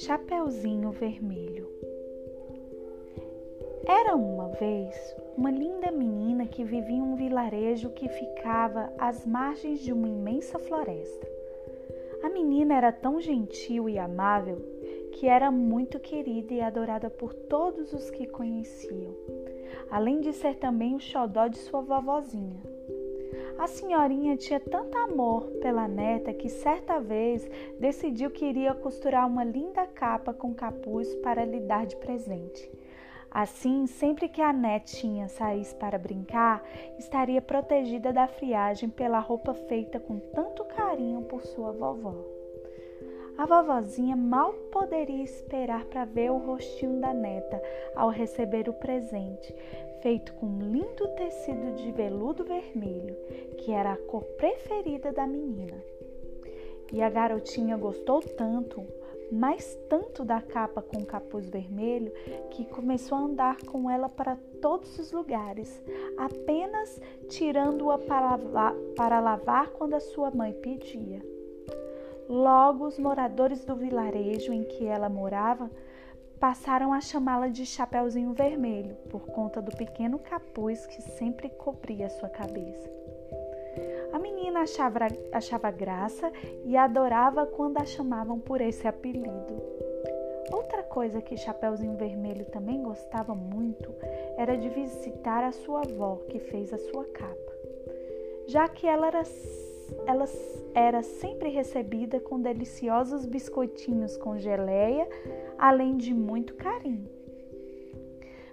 Chapeuzinho 0.00 0.92
Vermelho. 0.92 1.68
Era 3.84 4.14
uma 4.14 4.46
vez 4.50 4.94
uma 5.36 5.50
linda 5.50 5.90
menina 5.90 6.46
que 6.46 6.62
vivia 6.62 6.98
em 6.98 7.02
um 7.02 7.16
vilarejo 7.16 7.90
que 7.90 8.08
ficava 8.08 8.92
às 8.96 9.26
margens 9.26 9.80
de 9.80 9.92
uma 9.92 10.06
imensa 10.06 10.56
floresta. 10.56 11.28
A 12.22 12.28
menina 12.28 12.76
era 12.76 12.92
tão 12.92 13.20
gentil 13.20 13.88
e 13.88 13.98
amável 13.98 14.64
que 15.14 15.26
era 15.26 15.50
muito 15.50 15.98
querida 15.98 16.54
e 16.54 16.60
adorada 16.60 17.10
por 17.10 17.34
todos 17.34 17.92
os 17.92 18.08
que 18.08 18.24
conheciam, 18.24 19.12
além 19.90 20.20
de 20.20 20.32
ser 20.32 20.54
também 20.58 20.94
o 20.94 21.00
xodó 21.00 21.48
de 21.48 21.58
sua 21.58 21.80
vovozinha. 21.80 22.77
A 23.58 23.66
senhorinha 23.66 24.36
tinha 24.36 24.60
tanto 24.60 24.96
amor 24.96 25.50
pela 25.60 25.88
neta 25.88 26.32
que 26.32 26.48
certa 26.48 27.00
vez 27.00 27.44
decidiu 27.80 28.30
que 28.30 28.44
iria 28.44 28.72
costurar 28.72 29.26
uma 29.26 29.42
linda 29.42 29.84
capa 29.84 30.32
com 30.32 30.54
capuz 30.54 31.12
para 31.16 31.44
lhe 31.44 31.58
dar 31.58 31.84
de 31.84 31.96
presente. 31.96 32.70
Assim, 33.28 33.86
sempre 33.86 34.28
que 34.28 34.40
a 34.40 34.52
netinha 34.52 35.28
saísse 35.28 35.74
para 35.74 35.98
brincar, 35.98 36.62
estaria 36.98 37.42
protegida 37.42 38.12
da 38.12 38.28
friagem 38.28 38.88
pela 38.88 39.18
roupa 39.18 39.52
feita 39.52 39.98
com 39.98 40.18
tanto 40.18 40.64
carinho 40.64 41.22
por 41.22 41.42
sua 41.42 41.72
vovó. 41.72 42.37
A 43.38 43.46
vovozinha 43.46 44.16
mal 44.16 44.52
poderia 44.72 45.22
esperar 45.22 45.84
para 45.84 46.04
ver 46.04 46.28
o 46.28 46.38
rostinho 46.38 47.00
da 47.00 47.14
neta 47.14 47.62
ao 47.94 48.10
receber 48.10 48.68
o 48.68 48.72
presente, 48.72 49.54
feito 50.02 50.34
com 50.34 50.46
um 50.46 50.58
lindo 50.58 51.06
tecido 51.14 51.76
de 51.76 51.92
veludo 51.92 52.44
vermelho, 52.44 53.16
que 53.58 53.70
era 53.70 53.92
a 53.92 53.96
cor 53.96 54.24
preferida 54.36 55.12
da 55.12 55.24
menina. 55.24 55.80
E 56.92 57.00
a 57.00 57.08
garotinha 57.08 57.76
gostou 57.76 58.20
tanto, 58.20 58.84
mas 59.30 59.78
tanto 59.88 60.24
da 60.24 60.42
capa 60.42 60.82
com 60.82 61.04
capuz 61.04 61.48
vermelho, 61.48 62.10
que 62.50 62.64
começou 62.64 63.18
a 63.18 63.20
andar 63.20 63.58
com 63.66 63.88
ela 63.88 64.08
para 64.08 64.36
todos 64.60 64.98
os 64.98 65.12
lugares, 65.12 65.80
apenas 66.16 67.00
tirando-a 67.28 67.98
para 67.98 68.36
para 68.96 69.20
lavar 69.20 69.70
quando 69.70 69.94
a 69.94 70.00
sua 70.00 70.32
mãe 70.32 70.52
pedia. 70.54 71.37
Logo, 72.28 72.86
os 72.86 72.98
moradores 72.98 73.64
do 73.64 73.74
vilarejo 73.74 74.52
em 74.52 74.62
que 74.62 74.84
ela 74.84 75.08
morava 75.08 75.70
passaram 76.38 76.92
a 76.92 77.00
chamá-la 77.00 77.48
de 77.48 77.64
Chapeuzinho 77.64 78.32
Vermelho, 78.32 78.96
por 79.08 79.22
conta 79.26 79.62
do 79.62 79.74
pequeno 79.74 80.18
capuz 80.18 80.86
que 80.86 81.00
sempre 81.00 81.48
cobria 81.48 82.10
sua 82.10 82.28
cabeça. 82.28 82.88
A 84.12 84.18
menina 84.18 84.60
achava, 84.60 85.00
achava 85.32 85.70
graça 85.70 86.30
e 86.64 86.76
adorava 86.76 87.46
quando 87.46 87.78
a 87.78 87.84
chamavam 87.84 88.38
por 88.38 88.60
esse 88.60 88.86
apelido. 88.86 89.62
Outra 90.52 90.82
coisa 90.82 91.20
que 91.20 91.36
Chapeuzinho 91.36 91.96
Vermelho 91.96 92.44
também 92.46 92.82
gostava 92.82 93.34
muito 93.34 93.94
era 94.36 94.56
de 94.56 94.68
visitar 94.68 95.44
a 95.44 95.52
sua 95.52 95.80
avó, 95.80 96.16
que 96.28 96.38
fez 96.38 96.72
a 96.72 96.78
sua 96.78 97.04
capa, 97.06 97.52
já 98.46 98.68
que 98.68 98.86
ela 98.86 99.06
era 99.06 99.24
ela 100.06 100.24
era 100.74 101.02
sempre 101.02 101.48
recebida 101.48 102.20
com 102.20 102.40
deliciosos 102.40 103.26
biscoitinhos 103.26 104.16
com 104.16 104.38
geleia, 104.38 105.08
além 105.58 105.96
de 105.96 106.14
muito 106.14 106.54
carinho. 106.54 107.08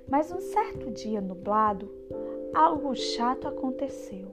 Mas 0.07 0.31
um 0.31 0.39
certo 0.39 0.91
dia 0.91 1.19
nublado, 1.19 1.89
algo 2.53 2.95
chato 2.95 3.47
aconteceu. 3.47 4.27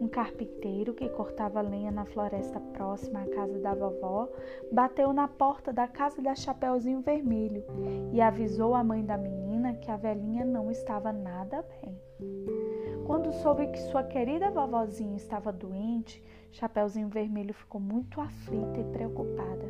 Um 0.00 0.08
carpinteiro 0.08 0.92
que 0.92 1.08
cortava 1.08 1.60
lenha 1.60 1.90
na 1.90 2.04
floresta 2.04 2.60
próxima 2.60 3.22
à 3.22 3.26
casa 3.28 3.58
da 3.58 3.74
vovó 3.74 4.28
bateu 4.70 5.12
na 5.12 5.26
porta 5.26 5.72
da 5.72 5.86
casa 5.88 6.20
da 6.20 6.34
Chapeuzinho 6.34 7.00
Vermelho 7.00 7.64
e 8.12 8.20
avisou 8.20 8.74
a 8.74 8.84
mãe 8.84 9.04
da 9.04 9.16
menina 9.16 9.74
que 9.74 9.90
a 9.90 9.96
velhinha 9.96 10.44
não 10.44 10.70
estava 10.70 11.12
nada 11.12 11.64
bem. 11.80 11.98
Quando 13.06 13.32
soube 13.32 13.66
que 13.68 13.78
sua 13.78 14.02
querida 14.02 14.50
vovozinha 14.50 15.16
estava 15.16 15.52
doente, 15.52 15.83
Chapeuzinho 16.52 17.08
Vermelho 17.08 17.52
ficou 17.52 17.80
muito 17.80 18.20
aflita 18.20 18.78
e 18.80 18.84
preocupada. 18.84 19.64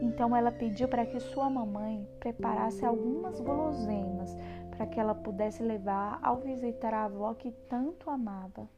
Então 0.00 0.34
ela 0.34 0.50
pediu 0.50 0.88
para 0.88 1.04
que 1.04 1.20
sua 1.20 1.50
mamãe 1.50 2.08
preparasse 2.18 2.84
algumas 2.84 3.40
guloseimas 3.40 4.34
para 4.76 4.86
que 4.86 5.00
ela 5.00 5.14
pudesse 5.14 5.62
levar 5.62 6.18
ao 6.22 6.36
visitar 6.38 6.92
a 6.92 7.04
avó 7.04 7.32
que 7.34 7.50
tanto 7.68 8.10
amava. 8.10 8.68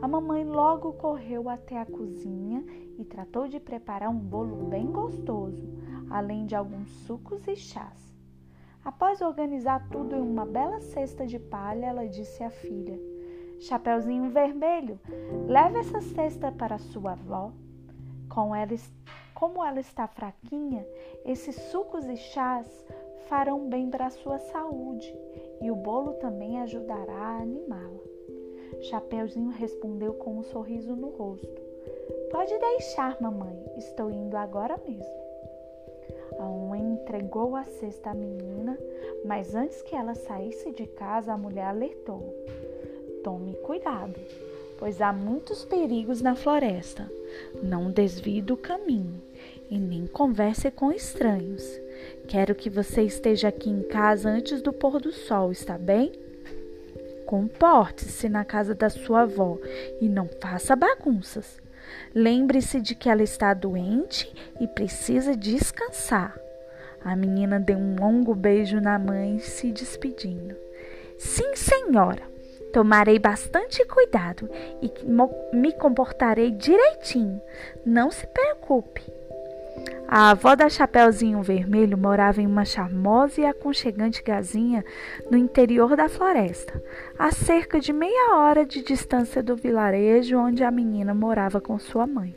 A 0.00 0.06
mamãe 0.06 0.44
logo 0.44 0.92
correu 0.94 1.48
até 1.48 1.78
a 1.78 1.86
cozinha 1.86 2.64
e 2.96 3.04
tratou 3.04 3.48
de 3.48 3.58
preparar 3.58 4.08
um 4.08 4.18
bolo 4.18 4.68
bem 4.68 4.86
gostoso, 4.86 5.68
além 6.08 6.46
de 6.46 6.54
alguns 6.54 6.88
sucos 7.06 7.46
e 7.48 7.56
chás. 7.56 8.14
Após 8.84 9.20
organizar 9.20 9.88
tudo 9.90 10.16
em 10.16 10.20
uma 10.20 10.46
bela 10.46 10.80
cesta 10.80 11.26
de 11.26 11.38
palha, 11.38 11.86
ela 11.86 12.08
disse 12.08 12.42
à 12.42 12.50
filha: 12.50 12.98
Chapeuzinho 13.60 14.30
vermelho, 14.30 14.98
leve 15.46 15.80
essa 15.80 16.00
cesta 16.00 16.50
para 16.50 16.78
sua 16.78 17.12
avó. 17.12 17.52
Com 18.28 18.56
ela, 18.56 18.74
como 19.34 19.62
ela 19.62 19.80
está 19.80 20.06
fraquinha, 20.06 20.86
esses 21.26 21.54
sucos 21.70 22.06
e 22.06 22.16
chás 22.16 22.86
farão 23.28 23.68
bem 23.68 23.90
para 23.90 24.06
a 24.06 24.10
sua 24.10 24.38
saúde 24.38 25.14
e 25.60 25.70
o 25.70 25.76
bolo 25.76 26.14
também 26.14 26.58
ajudará 26.60 27.12
a 27.12 27.42
animá-la. 27.42 28.00
Chapeuzinho 28.80 29.50
respondeu 29.50 30.14
com 30.14 30.38
um 30.38 30.42
sorriso 30.42 30.96
no 30.96 31.10
rosto: 31.10 31.60
Pode 32.30 32.56
deixar, 32.58 33.20
mamãe, 33.20 33.62
estou 33.76 34.10
indo 34.10 34.38
agora 34.38 34.80
mesmo. 34.86 35.20
A 36.38 36.44
mãe 36.44 36.80
entregou 36.80 37.54
a 37.56 37.64
cesta 37.64 38.10
à 38.10 38.14
menina, 38.14 38.78
mas 39.26 39.54
antes 39.54 39.82
que 39.82 39.94
ela 39.94 40.14
saísse 40.14 40.72
de 40.72 40.86
casa, 40.86 41.34
a 41.34 41.36
mulher 41.36 41.66
alertou: 41.66 42.34
Tome 43.22 43.54
cuidado, 43.62 44.14
pois 44.78 45.00
há 45.00 45.12
muitos 45.12 45.64
perigos 45.64 46.22
na 46.22 46.34
floresta. 46.34 47.10
Não 47.62 47.90
desvie 47.90 48.40
do 48.40 48.56
caminho 48.56 49.20
e 49.70 49.78
nem 49.78 50.06
converse 50.06 50.70
com 50.70 50.90
estranhos. 50.90 51.62
Quero 52.26 52.54
que 52.54 52.70
você 52.70 53.02
esteja 53.02 53.48
aqui 53.48 53.68
em 53.68 53.82
casa 53.82 54.30
antes 54.30 54.62
do 54.62 54.72
pôr 54.72 55.00
do 55.00 55.12
sol, 55.12 55.52
está 55.52 55.76
bem? 55.76 56.12
Comporte-se 57.26 58.28
na 58.28 58.44
casa 58.44 58.74
da 58.74 58.88
sua 58.88 59.22
avó 59.22 59.58
e 60.00 60.08
não 60.08 60.28
faça 60.40 60.74
bagunças. 60.74 61.60
Lembre-se 62.14 62.80
de 62.80 62.94
que 62.94 63.08
ela 63.08 63.22
está 63.22 63.52
doente 63.52 64.32
e 64.60 64.66
precisa 64.66 65.36
descansar. 65.36 66.38
A 67.02 67.14
menina 67.14 67.58
deu 67.58 67.78
um 67.78 67.96
longo 67.96 68.34
beijo 68.34 68.80
na 68.80 68.98
mãe, 68.98 69.38
se 69.38 69.70
despedindo. 69.72 70.56
Sim, 71.18 71.54
senhora. 71.54 72.29
Tomarei 72.72 73.18
bastante 73.18 73.84
cuidado 73.84 74.48
e 74.80 74.90
me 75.54 75.72
comportarei 75.72 76.50
direitinho. 76.50 77.40
Não 77.84 78.10
se 78.10 78.26
preocupe. 78.26 79.02
A 80.06 80.30
avó 80.30 80.56
da 80.56 80.68
Chapeuzinho 80.68 81.40
Vermelho 81.40 81.96
morava 81.96 82.42
em 82.42 82.46
uma 82.46 82.64
charmosa 82.64 83.40
e 83.40 83.46
aconchegante 83.46 84.22
casinha 84.22 84.84
no 85.30 85.38
interior 85.38 85.94
da 85.96 86.08
floresta, 86.08 86.82
a 87.16 87.30
cerca 87.30 87.78
de 87.78 87.92
meia 87.92 88.34
hora 88.34 88.66
de 88.66 88.82
distância 88.82 89.40
do 89.40 89.54
vilarejo 89.54 90.36
onde 90.36 90.64
a 90.64 90.70
menina 90.70 91.14
morava 91.14 91.60
com 91.60 91.78
sua 91.78 92.08
mãe. 92.08 92.34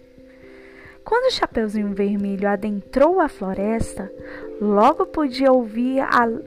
Quando 1.03 1.27
o 1.27 1.31
Chapeuzinho 1.31 1.93
Vermelho 1.93 2.47
adentrou 2.47 3.19
a 3.19 3.27
floresta, 3.27 4.11
logo 4.61 5.07
podia 5.07 5.51
ouvir 5.51 6.01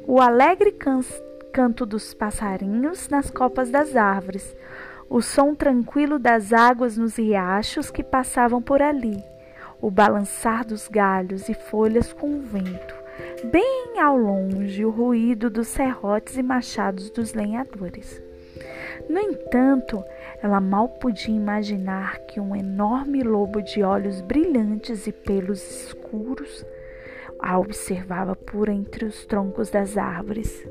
o 0.07 0.21
alegre 0.21 0.73
can, 0.73 1.01
canto 1.57 1.87
dos 1.87 2.13
passarinhos 2.13 3.09
nas 3.09 3.31
copas 3.31 3.71
das 3.71 3.97
árvores, 3.97 4.55
o 5.09 5.23
som 5.23 5.55
tranquilo 5.55 6.19
das 6.19 6.53
águas 6.53 6.99
nos 6.99 7.17
riachos 7.17 7.91
que 7.91 8.05
passavam 8.05 8.61
por 8.61 8.83
ali 8.83 9.25
o 9.81 9.91
balançar 9.91 10.67
dos 10.67 10.87
galhos 10.87 11.49
e 11.49 11.55
folhas 11.55 12.13
com 12.13 12.35
o 12.35 12.43
vento, 12.43 12.95
bem 13.51 13.99
ao 13.99 14.19
longe 14.19 14.85
o 14.85 14.91
ruído 14.91 15.49
dos 15.49 15.69
serrotes 15.69 16.37
e 16.37 16.43
machados 16.43 17.09
dos 17.09 17.33
lenhadores. 17.33 18.23
No 19.09 19.19
entanto, 19.19 20.05
ela 20.43 20.61
mal 20.61 20.91
podia 20.91 21.35
imaginar 21.35 22.19
que 22.27 22.39
um 22.39 22.55
enorme 22.55 23.23
lobo 23.23 23.63
de 23.63 23.83
olhos 23.83 24.21
brilhantes 24.21 25.07
e 25.07 25.13
pelos 25.13 25.63
escuros 25.87 26.67
a 27.39 27.59
observava 27.59 28.37
por 28.37 28.69
entre 28.69 29.07
os 29.07 29.25
troncos 29.25 29.71
das 29.71 29.97
árvores. 29.97 30.67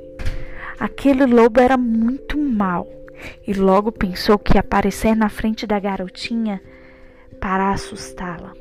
Aquele 0.80 1.26
lobo 1.26 1.60
era 1.60 1.78
muito 1.78 2.38
mau 2.38 2.88
e 3.48 3.54
logo 3.54 3.92
pensou 3.92 4.38
que 4.38 4.58
aparecer 4.58 5.16
na 5.16 5.30
frente 5.30 5.66
da 5.66 5.80
garotinha 5.80 6.62
para 7.40 7.72
assustá-la 7.72 8.54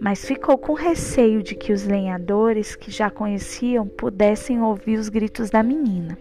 mas 0.00 0.26
ficou 0.26 0.58
com 0.58 0.74
receio 0.74 1.42
de 1.42 1.54
que 1.54 1.72
os 1.72 1.86
lenhadores 1.86 2.76
que 2.76 2.90
já 2.90 3.08
conheciam 3.08 3.86
pudessem 3.86 4.60
ouvir 4.60 4.98
os 4.98 5.08
gritos 5.08 5.48
da 5.48 5.62
menina. 5.62 6.18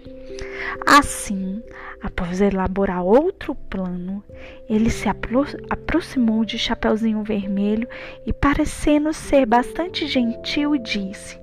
Assim, 0.85 1.61
Após 2.03 2.41
elaborar 2.41 3.01
outro 3.01 3.55
plano, 3.55 4.21
ele 4.67 4.89
se 4.89 5.07
apro 5.07 5.45
aproximou 5.69 6.43
de 6.43 6.59
Chapeuzinho 6.59 7.23
Vermelho 7.23 7.87
e, 8.25 8.33
parecendo 8.33 9.13
ser 9.13 9.45
bastante 9.45 10.05
gentil, 10.05 10.77
disse: 10.77 11.39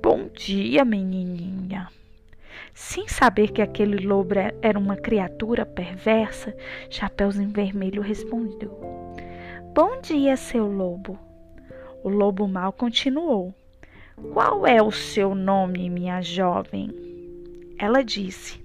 Bom 0.00 0.28
dia, 0.32 0.84
menininha. 0.84 1.88
Sem 2.80 3.08
saber 3.08 3.50
que 3.50 3.60
aquele 3.60 4.06
lobo 4.06 4.34
era 4.62 4.78
uma 4.78 4.96
criatura 4.96 5.66
perversa, 5.66 6.56
Chapeuzinho 6.88 7.50
Vermelho 7.50 8.00
respondeu: 8.00 8.70
Bom 9.74 10.00
dia, 10.00 10.36
seu 10.36 10.64
lobo. 10.64 11.18
O 12.04 12.08
lobo 12.08 12.46
mau 12.46 12.72
continuou: 12.72 13.52
Qual 14.32 14.64
é 14.64 14.80
o 14.80 14.92
seu 14.92 15.34
nome, 15.34 15.90
minha 15.90 16.22
jovem? 16.22 16.94
Ela 17.76 18.04
disse: 18.04 18.64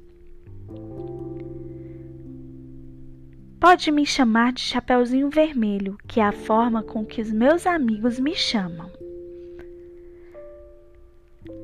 Pode 3.59 3.91
me 3.91 4.05
chamar 4.05 4.53
de 4.53 4.61
Chapeuzinho 4.61 5.31
Vermelho, 5.31 5.97
que 6.07 6.19
é 6.19 6.23
a 6.23 6.31
forma 6.31 6.83
com 6.83 7.03
que 7.03 7.19
os 7.19 7.31
meus 7.31 7.65
amigos 7.65 8.19
me 8.19 8.35
chamam. 8.35 8.91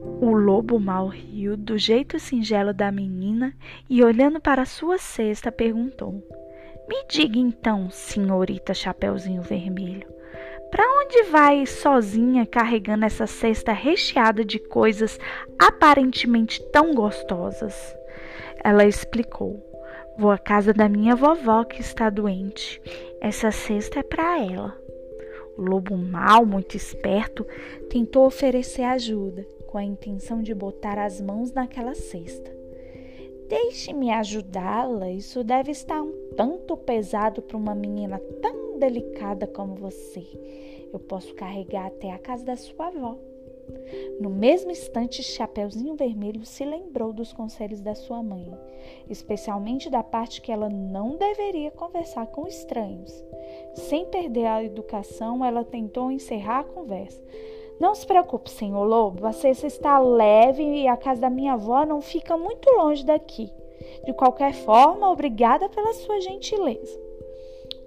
O 0.01 0.31
lobo 0.31 0.79
mal 0.79 1.07
riu 1.07 1.57
do 1.57 1.77
jeito 1.77 2.19
singelo 2.19 2.73
da 2.73 2.91
menina 2.91 3.53
e, 3.89 4.03
olhando 4.03 4.39
para 4.39 4.65
sua 4.65 4.97
cesta, 4.97 5.51
perguntou: 5.51 6.23
Me 6.87 7.05
diga 7.09 7.37
então, 7.37 7.89
senhorita 7.89 8.73
Chapeuzinho 8.73 9.41
Vermelho, 9.41 10.07
para 10.71 10.83
onde 11.01 11.23
vai 11.23 11.65
sozinha 11.65 12.45
carregando 12.45 13.05
essa 13.05 13.27
cesta 13.27 13.71
recheada 13.73 14.45
de 14.45 14.59
coisas 14.59 15.19
aparentemente 15.57 16.61
tão 16.71 16.93
gostosas? 16.93 17.75
Ela 18.63 18.85
explicou: 18.85 19.61
Vou 20.17 20.31
à 20.31 20.37
casa 20.37 20.73
da 20.73 20.89
minha 20.89 21.15
vovó 21.15 21.63
que 21.63 21.81
está 21.81 22.09
doente. 22.09 22.81
Essa 23.21 23.51
cesta 23.51 23.99
é 23.99 24.03
para 24.03 24.39
ela. 24.39 24.77
O 25.57 25.61
lobo 25.61 25.97
mal, 25.97 26.45
muito 26.45 26.77
esperto, 26.77 27.45
tentou 27.89 28.25
oferecer 28.25 28.83
ajuda, 28.83 29.45
com 29.69 29.77
a 29.77 29.83
intenção 29.83 30.41
de 30.41 30.51
botar 30.51 30.97
as 30.97 31.21
mãos 31.21 31.51
naquela 31.51 31.93
cesta. 31.93 32.51
Deixe-me 33.47 34.09
ajudá-la, 34.09 35.11
isso 35.11 35.43
deve 35.43 35.71
estar 35.71 36.01
um 36.01 36.11
tanto 36.35 36.75
pesado 36.75 37.39
para 37.43 37.55
uma 37.55 37.75
menina 37.75 38.17
tão 38.41 38.79
delicada 38.79 39.45
como 39.45 39.75
você. 39.75 40.25
Eu 40.91 40.97
posso 40.97 41.35
carregar 41.35 41.85
até 41.85 42.11
a 42.11 42.17
casa 42.17 42.43
da 42.43 42.55
sua 42.55 42.87
avó. 42.87 43.15
No 44.19 44.31
mesmo 44.31 44.71
instante, 44.71 45.21
Chapeuzinho 45.21 45.95
Vermelho 45.95 46.43
se 46.47 46.65
lembrou 46.65 47.13
dos 47.13 47.31
conselhos 47.31 47.79
da 47.79 47.93
sua 47.93 48.23
mãe, 48.23 48.51
especialmente 49.07 49.87
da 49.87 50.01
parte 50.01 50.41
que 50.41 50.51
ela 50.51 50.67
não 50.67 51.15
deveria 51.15 51.69
conversar 51.69 52.25
com 52.25 52.47
estranhos. 52.47 53.13
Sem 53.75 54.07
perder 54.07 54.47
a 54.47 54.63
educação, 54.63 55.45
ela 55.45 55.63
tentou 55.63 56.11
encerrar 56.11 56.61
a 56.61 56.63
conversa. 56.63 57.21
Não 57.79 57.95
se 57.95 58.05
preocupe, 58.05 58.49
senhor 58.49 58.83
lobo, 58.83 59.25
a 59.25 59.31
cesta 59.31 59.65
está 59.65 59.97
leve 59.99 60.63
e 60.63 60.87
a 60.87 60.97
casa 60.97 61.21
da 61.21 61.29
minha 61.29 61.53
avó 61.53 61.85
não 61.85 62.01
fica 62.01 62.37
muito 62.37 62.69
longe 62.71 63.05
daqui. 63.05 63.49
De 64.05 64.13
qualquer 64.13 64.53
forma, 64.53 65.09
obrigada 65.09 65.69
pela 65.69 65.93
sua 65.93 66.19
gentileza. 66.19 66.99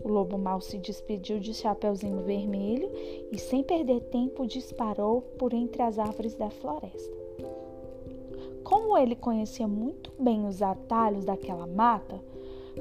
O 0.03 0.09
lobo 0.09 0.39
mal 0.39 0.61
se 0.61 0.79
despediu 0.79 1.39
de 1.39 1.53
Chapeuzinho 1.53 2.23
Vermelho 2.23 2.91
e, 3.31 3.39
sem 3.39 3.63
perder 3.63 4.01
tempo, 4.05 4.47
disparou 4.47 5.21
por 5.39 5.53
entre 5.53 5.83
as 5.83 5.99
árvores 5.99 6.35
da 6.35 6.49
floresta. 6.49 7.17
Como 8.65 8.97
ele 8.97 9.15
conhecia 9.15 9.69
muito 9.69 10.11
bem 10.19 10.47
os 10.47 10.63
atalhos 10.63 11.25
daquela 11.25 11.67
mata, 11.67 12.19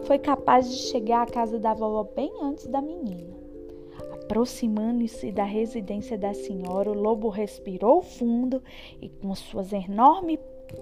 foi 0.03 0.17
capaz 0.17 0.69
de 0.69 0.77
chegar 0.77 1.23
à 1.23 1.25
casa 1.25 1.59
da 1.59 1.73
vovó 1.73 2.03
bem 2.15 2.31
antes 2.41 2.65
da 2.67 2.81
menina. 2.81 3.40
Aproximando-se 4.31 5.29
da 5.29 5.43
residência 5.43 6.17
da 6.17 6.33
senhora, 6.33 6.89
o 6.89 6.93
lobo 6.93 7.27
respirou 7.27 8.01
fundo 8.01 8.63
e, 9.01 9.09
com 9.09 9.35
suas 9.35 9.73
enorme, 9.73 10.39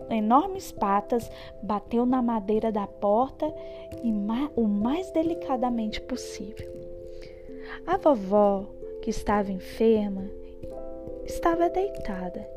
enormes 0.08 0.72
patas, 0.72 1.28
bateu 1.64 2.06
na 2.06 2.22
madeira 2.22 2.72
da 2.72 2.86
porta 2.86 3.52
e 4.04 4.14
o 4.56 4.68
mais 4.68 5.10
delicadamente 5.10 6.00
possível. 6.00 6.72
A 7.88 7.98
vovó, 7.98 8.68
que 9.02 9.10
estava 9.10 9.52
enferma, 9.52 10.30
estava 11.26 11.72
deitada 11.72 12.48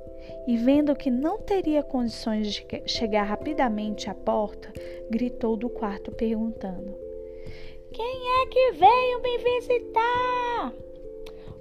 e, 0.47 0.59
vendo 0.59 0.95
que 0.95 1.11
não 1.11 1.39
teria 1.39 1.83
condições 1.83 2.53
de 2.53 2.67
chegar 2.85 3.23
rapidamente 3.23 4.11
à 4.11 4.15
porta, 4.15 4.71
gritou 5.09 5.57
do 5.57 5.71
quarto 5.71 6.13
perguntando: 6.13 7.12
quem 7.93 8.43
é 8.43 8.47
que 8.47 8.73
veio 8.73 9.23
me 9.23 9.39
visitar? 9.39 10.73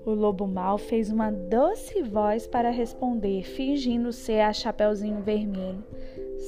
O 0.06 0.12
lobo 0.12 0.48
mal 0.48 0.78
fez 0.78 1.12
uma 1.12 1.30
doce 1.30 2.01
voz 2.01 2.48
para 2.48 2.72
responder, 2.72 3.44
fingindo 3.44 4.12
ser 4.13 4.39
a 4.39 4.54
Chapeuzinho 4.54 5.22
Vermelho. 5.22 5.83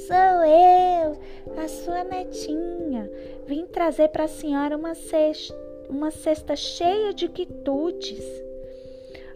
Sou 0.07 0.15
eu, 0.15 1.19
a 1.61 1.67
sua 1.67 2.03
netinha. 2.03 3.11
Vim 3.45 3.65
trazer 3.65 4.07
para 4.07 4.23
a 4.23 4.27
senhora 4.27 4.75
uma 4.75 4.95
cesta, 4.95 5.55
uma 5.89 6.09
cesta 6.09 6.55
cheia 6.55 7.13
de 7.13 7.27
quitutes. 7.27 8.23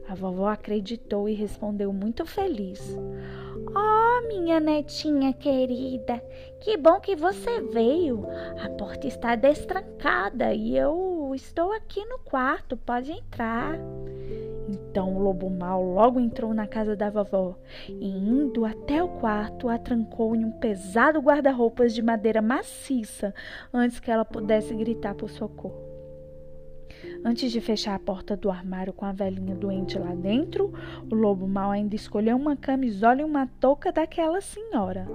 A 0.07 0.15
vovó 0.15 0.47
acreditou 0.47 1.27
e 1.27 1.33
respondeu 1.33 1.91
muito 1.91 2.25
feliz. 2.25 2.81
Oh, 3.79 4.27
minha 4.27 4.59
netinha 4.59 5.31
querida, 5.33 6.19
que 6.59 6.75
bom 6.77 6.99
que 6.99 7.15
você 7.15 7.61
veio. 7.61 8.25
A 8.63 8.69
porta 8.69 9.05
está 9.05 9.35
destrancada 9.35 10.51
e 10.51 10.75
eu 10.75 11.31
estou 11.35 11.71
aqui 11.71 12.03
no 12.05 12.17
quarto. 12.17 12.75
Pode 12.75 13.11
entrar. 13.11 13.77
Então 14.67 15.15
o 15.15 15.19
lobo 15.19 15.47
mau 15.47 15.83
logo 15.83 16.19
entrou 16.19 16.55
na 16.55 16.65
casa 16.65 16.95
da 16.95 17.11
vovó 17.11 17.55
e, 17.87 18.09
indo 18.09 18.65
até 18.65 19.03
o 19.03 19.09
quarto, 19.09 19.69
a 19.69 19.77
trancou 19.77 20.35
em 20.35 20.43
um 20.43 20.51
pesado 20.53 21.19
guarda-roupas 21.19 21.93
de 21.93 22.01
madeira 22.01 22.41
maciça 22.41 23.31
antes 23.71 23.99
que 23.99 24.09
ela 24.09 24.25
pudesse 24.25 24.73
gritar 24.73 25.13
por 25.13 25.29
socorro. 25.29 25.86
Antes 27.23 27.51
de 27.51 27.59
fechar 27.59 27.95
a 27.95 27.99
porta 27.99 28.37
do 28.37 28.49
armário 28.49 28.93
com 28.93 29.05
a 29.05 29.11
velhinha 29.11 29.55
doente 29.55 29.97
lá 29.97 30.13
dentro, 30.13 30.73
o 31.09 31.15
lobo 31.15 31.47
mau 31.47 31.71
ainda 31.71 31.95
escolheu 31.95 32.35
uma 32.35 32.55
camisola 32.55 33.21
e 33.21 33.23
uma 33.23 33.47
touca 33.59 33.91
daquela 33.91 34.39
senhora. 34.41 35.07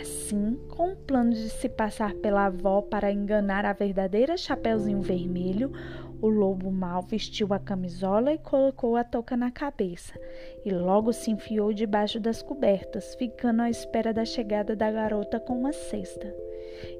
Assim, 0.00 0.58
com 0.68 0.92
o 0.92 0.96
plano 0.96 1.30
de 1.30 1.48
se 1.48 1.68
passar 1.68 2.14
pela 2.14 2.46
avó 2.46 2.82
para 2.82 3.12
enganar 3.12 3.64
a 3.64 3.72
verdadeira 3.72 4.36
Chapeuzinho 4.36 5.00
Vermelho, 5.00 5.72
o 6.20 6.28
lobo 6.28 6.70
mau 6.70 7.02
vestiu 7.02 7.52
a 7.52 7.58
camisola 7.58 8.32
e 8.32 8.38
colocou 8.38 8.96
a 8.96 9.04
touca 9.04 9.36
na 9.36 9.50
cabeça, 9.50 10.18
e 10.64 10.70
logo 10.70 11.12
se 11.12 11.30
enfiou 11.30 11.72
debaixo 11.72 12.18
das 12.18 12.42
cobertas, 12.42 13.14
ficando 13.14 13.62
à 13.62 13.70
espera 13.70 14.12
da 14.12 14.24
chegada 14.24 14.74
da 14.74 14.90
garota 14.90 15.38
com 15.38 15.58
uma 15.58 15.72
cesta. 15.72 16.34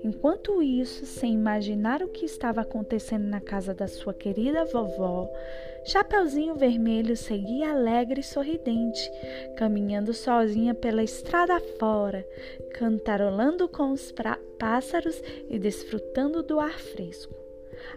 Enquanto 0.03 0.63
isso, 0.63 1.05
sem 1.05 1.35
imaginar 1.35 2.03
o 2.03 2.09
que 2.09 2.25
estava 2.25 2.61
acontecendo 2.61 3.25
na 3.27 3.41
casa 3.41 3.75
da 3.75 3.87
sua 3.87 4.15
querida 4.15 4.65
vovó, 4.65 5.31
Chapeuzinho 5.85 6.55
Vermelho 6.55 7.17
seguia 7.17 7.71
alegre 7.71 8.21
e 8.21 8.25
sorridente, 8.25 9.11
caminhando 9.57 10.13
sozinha 10.13 10.75
pela 10.75 11.03
estrada 11.03 11.61
fora, 11.79 12.27
cantarolando 12.75 13.69
com 13.69 13.93
os 13.93 14.13
pássaros 14.59 15.23
e 15.49 15.59
desfrutando 15.59 16.43
do 16.43 16.59
ar 16.59 16.79
fresco. 16.79 17.46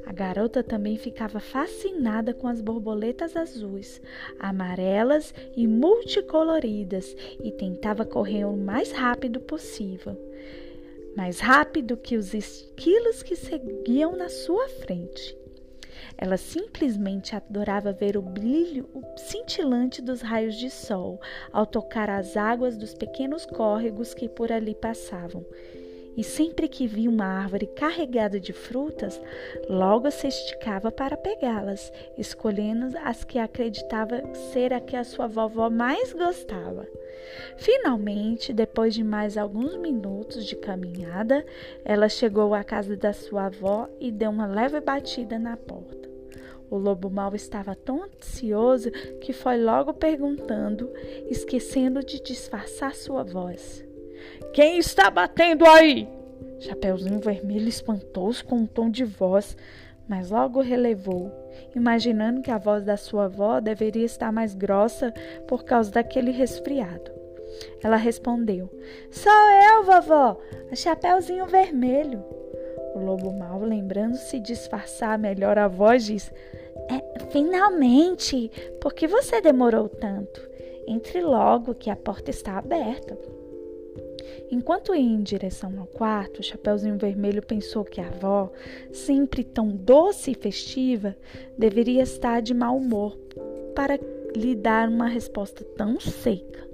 A 0.05 0.13
garota 0.13 0.63
também 0.63 0.97
ficava 0.97 1.39
fascinada 1.39 2.33
com 2.33 2.47
as 2.47 2.61
borboletas 2.61 3.35
azuis, 3.35 4.01
amarelas 4.39 5.33
e 5.55 5.67
multicoloridas 5.67 7.15
e 7.43 7.51
tentava 7.51 8.05
correr 8.05 8.45
o 8.45 8.55
mais 8.55 8.91
rápido 8.91 9.39
possível 9.39 10.17
mais 11.15 11.39
rápido 11.39 11.97
que 11.97 12.15
os 12.15 12.33
esquilos 12.33 13.21
que 13.21 13.35
seguiam 13.35 14.15
na 14.15 14.29
sua 14.29 14.69
frente. 14.69 15.37
Ela 16.17 16.37
simplesmente 16.37 17.35
adorava 17.35 17.91
ver 17.91 18.15
o 18.17 18.21
brilho 18.21 18.87
cintilante 19.17 20.01
dos 20.01 20.21
raios 20.21 20.55
de 20.55 20.69
sol 20.69 21.19
ao 21.51 21.65
tocar 21.65 22.09
as 22.09 22.37
águas 22.37 22.77
dos 22.77 22.93
pequenos 22.93 23.45
córregos 23.45 24.13
que 24.13 24.29
por 24.29 24.51
ali 24.51 24.73
passavam. 24.73 25.45
E 26.19 26.23
sempre 26.23 26.67
que 26.67 26.85
via 26.85 27.09
uma 27.09 27.23
árvore 27.23 27.65
carregada 27.65 28.41
de 28.41 28.51
frutas, 28.51 29.21
logo 29.69 30.11
se 30.11 30.27
esticava 30.27 30.91
para 30.91 31.15
pegá-las, 31.15 31.93
escolhendo 32.17 32.93
as 33.05 33.23
que 33.23 33.39
acreditava 33.39 34.21
ser 34.51 34.73
a 34.73 34.81
que 34.81 34.97
a 34.97 35.05
sua 35.05 35.27
vovó 35.27 35.69
mais 35.69 36.11
gostava. 36.11 36.85
Finalmente, 37.55 38.51
depois 38.51 38.93
de 38.93 39.01
mais 39.01 39.37
alguns 39.37 39.77
minutos 39.77 40.45
de 40.45 40.57
caminhada, 40.57 41.45
ela 41.85 42.09
chegou 42.09 42.53
à 42.53 42.65
casa 42.65 42.97
da 42.97 43.13
sua 43.13 43.45
avó 43.45 43.87
e 43.97 44.11
deu 44.11 44.29
uma 44.29 44.45
leve 44.45 44.81
batida 44.81 45.39
na 45.39 45.55
porta. 45.55 46.09
O 46.69 46.77
lobo 46.77 47.09
mau 47.09 47.33
estava 47.33 47.73
tão 47.75 48.03
ansioso 48.03 48.91
que 49.21 49.31
foi 49.31 49.57
logo 49.57 49.93
perguntando, 49.93 50.91
esquecendo 51.29 52.03
de 52.03 52.21
disfarçar 52.21 52.93
sua 52.93 53.23
voz: 53.23 53.87
Quem 54.53 54.79
está 54.79 55.11
batendo 55.11 55.65
aí? 55.65 56.07
Chapeuzinho 56.59 57.19
Vermelho 57.19 57.69
espantou-se 57.69 58.43
com 58.43 58.57
um 58.57 58.65
tom 58.65 58.89
de 58.89 59.05
voz, 59.05 59.55
mas 60.07 60.31
logo 60.31 60.59
relevou, 60.59 61.31
imaginando 61.75 62.41
que 62.41 62.49
a 62.49 62.57
voz 62.57 62.83
da 62.83 62.97
sua 62.97 63.25
avó 63.25 63.59
deveria 63.59 64.05
estar 64.05 64.31
mais 64.31 64.55
grossa 64.55 65.13
por 65.47 65.63
causa 65.63 65.91
daquele 65.91 66.31
resfriado. 66.31 67.11
Ela 67.83 67.95
respondeu: 67.95 68.69
Sou 69.11 69.31
eu, 69.31 69.83
vovó, 69.83 70.39
a 70.71 70.75
Chapeuzinho 70.75 71.45
Vermelho. 71.45 72.23
O 72.95 72.99
lobo 72.99 73.31
mau, 73.31 73.61
lembrando-se 73.61 74.39
de 74.39 74.47
disfarçar 74.47 75.17
melhor 75.19 75.59
a 75.59 75.67
voz, 75.67 76.05
diz: 76.05 76.31
é, 76.89 77.19
Finalmente! 77.29 78.51
Por 78.81 78.93
que 78.93 79.07
você 79.07 79.39
demorou 79.41 79.87
tanto? 79.87 80.41
Entre 80.87 81.21
logo, 81.21 81.75
que 81.75 81.91
a 81.91 81.95
porta 81.95 82.31
está 82.31 82.57
aberta. 82.57 83.15
Enquanto 84.51 84.95
ia 84.95 85.01
em 85.01 85.21
direção 85.21 85.79
ao 85.79 85.85
quarto, 85.85 86.39
o 86.39 86.43
Chapeuzinho 86.43 86.97
Vermelho 86.97 87.41
pensou 87.41 87.83
que 87.83 88.01
a 88.01 88.07
avó, 88.07 88.51
sempre 88.91 89.43
tão 89.43 89.69
doce 89.69 90.31
e 90.31 90.35
festiva, 90.35 91.15
deveria 91.57 92.03
estar 92.03 92.41
de 92.41 92.53
mau 92.53 92.77
humor 92.77 93.17
para 93.75 93.99
lhe 94.35 94.55
dar 94.55 94.89
uma 94.89 95.07
resposta 95.07 95.63
tão 95.63 95.99
seca. 95.99 96.67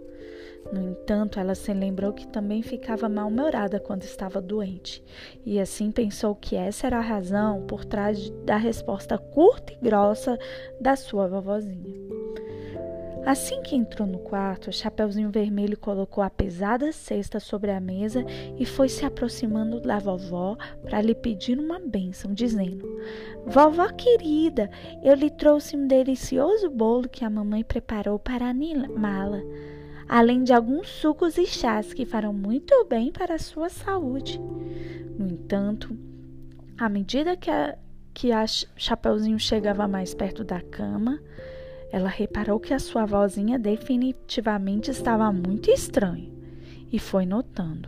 No 0.72 0.82
entanto, 0.82 1.40
ela 1.40 1.54
se 1.54 1.72
lembrou 1.74 2.12
que 2.12 2.28
também 2.28 2.64
ficava 2.64 3.08
mal-humorada 3.08 3.80
quando 3.80 4.04
estava 4.04 4.42
doente, 4.42 5.04
e 5.46 5.60
assim 5.60 5.92
pensou 5.92 6.34
que 6.34 6.56
essa 6.56 6.88
era 6.88 6.98
a 6.98 7.02
razão 7.02 7.62
por 7.68 7.86
trás 7.86 8.32
da 8.46 8.58
resposta 8.58 9.18
curta 9.18 9.74
e 9.74 9.78
grossa 9.78 10.40
da 10.82 10.96
sua 10.96 11.28
vovozinha. 11.28 12.15
Assim 13.26 13.62
que 13.64 13.76
entrou 13.76 14.08
no 14.08 14.20
quarto, 14.20 14.72
Chapeuzinho 14.72 15.32
Vermelho 15.32 15.78
colocou 15.78 16.24
a 16.24 16.30
pesada 16.30 16.92
cesta 16.92 17.40
sobre 17.40 17.72
a 17.72 17.80
mesa 17.80 18.24
e 18.58 18.66
foi 18.66 18.88
se 18.88 19.04
aproximando 19.04 19.80
da 19.82 19.98
vovó 19.98 20.56
para 20.84 21.02
lhe 21.02 21.16
pedir 21.16 21.60
uma 21.60 21.80
bênção, 21.80 22.34
dizendo: 22.34 22.88
Vovó 23.46 23.88
querida, 23.94 24.70
eu 25.04 25.16
lhe 25.16 25.32
trouxe 25.32 25.76
um 25.76 25.88
delicioso 25.88 26.70
bolo 26.70 27.10
que 27.10 27.26
a 27.26 27.30
mamãe 27.30 27.64
preparou 27.64 28.20
para 28.20 28.46
animá-la 28.46 29.42
além 30.08 30.44
de 30.44 30.54
alguns 30.54 30.88
sucos 30.88 31.38
e 31.38 31.46
chás 31.46 31.94
que 31.94 32.06
farão 32.06 32.34
muito 32.34 32.86
bem 32.86 33.12
para 33.12 33.36
a 33.36 33.40
sua 33.40 33.70
saúde. 33.70 34.40
No 35.18 35.28
entanto, 35.28 35.98
à 36.78 36.88
medida 36.88 37.36
que 37.36 37.50
a, 37.50 37.78
que 38.14 38.32
a 38.32 38.46
Chapeuzinho 38.48 39.40
chegava 39.40 39.88
mais 39.88 40.14
perto 40.14 40.44
da 40.44 40.62
cama, 40.62 41.20
ela 41.96 42.10
reparou 42.10 42.60
que 42.60 42.74
a 42.74 42.80
sua 42.80 43.06
vozinha 43.06 43.58
definitivamente 43.58 44.92
estava 44.92 45.32
muito 45.32 45.72
estranha 45.72 46.30
e 46.92 47.00
foi 47.00 47.26
notando. 47.26 47.88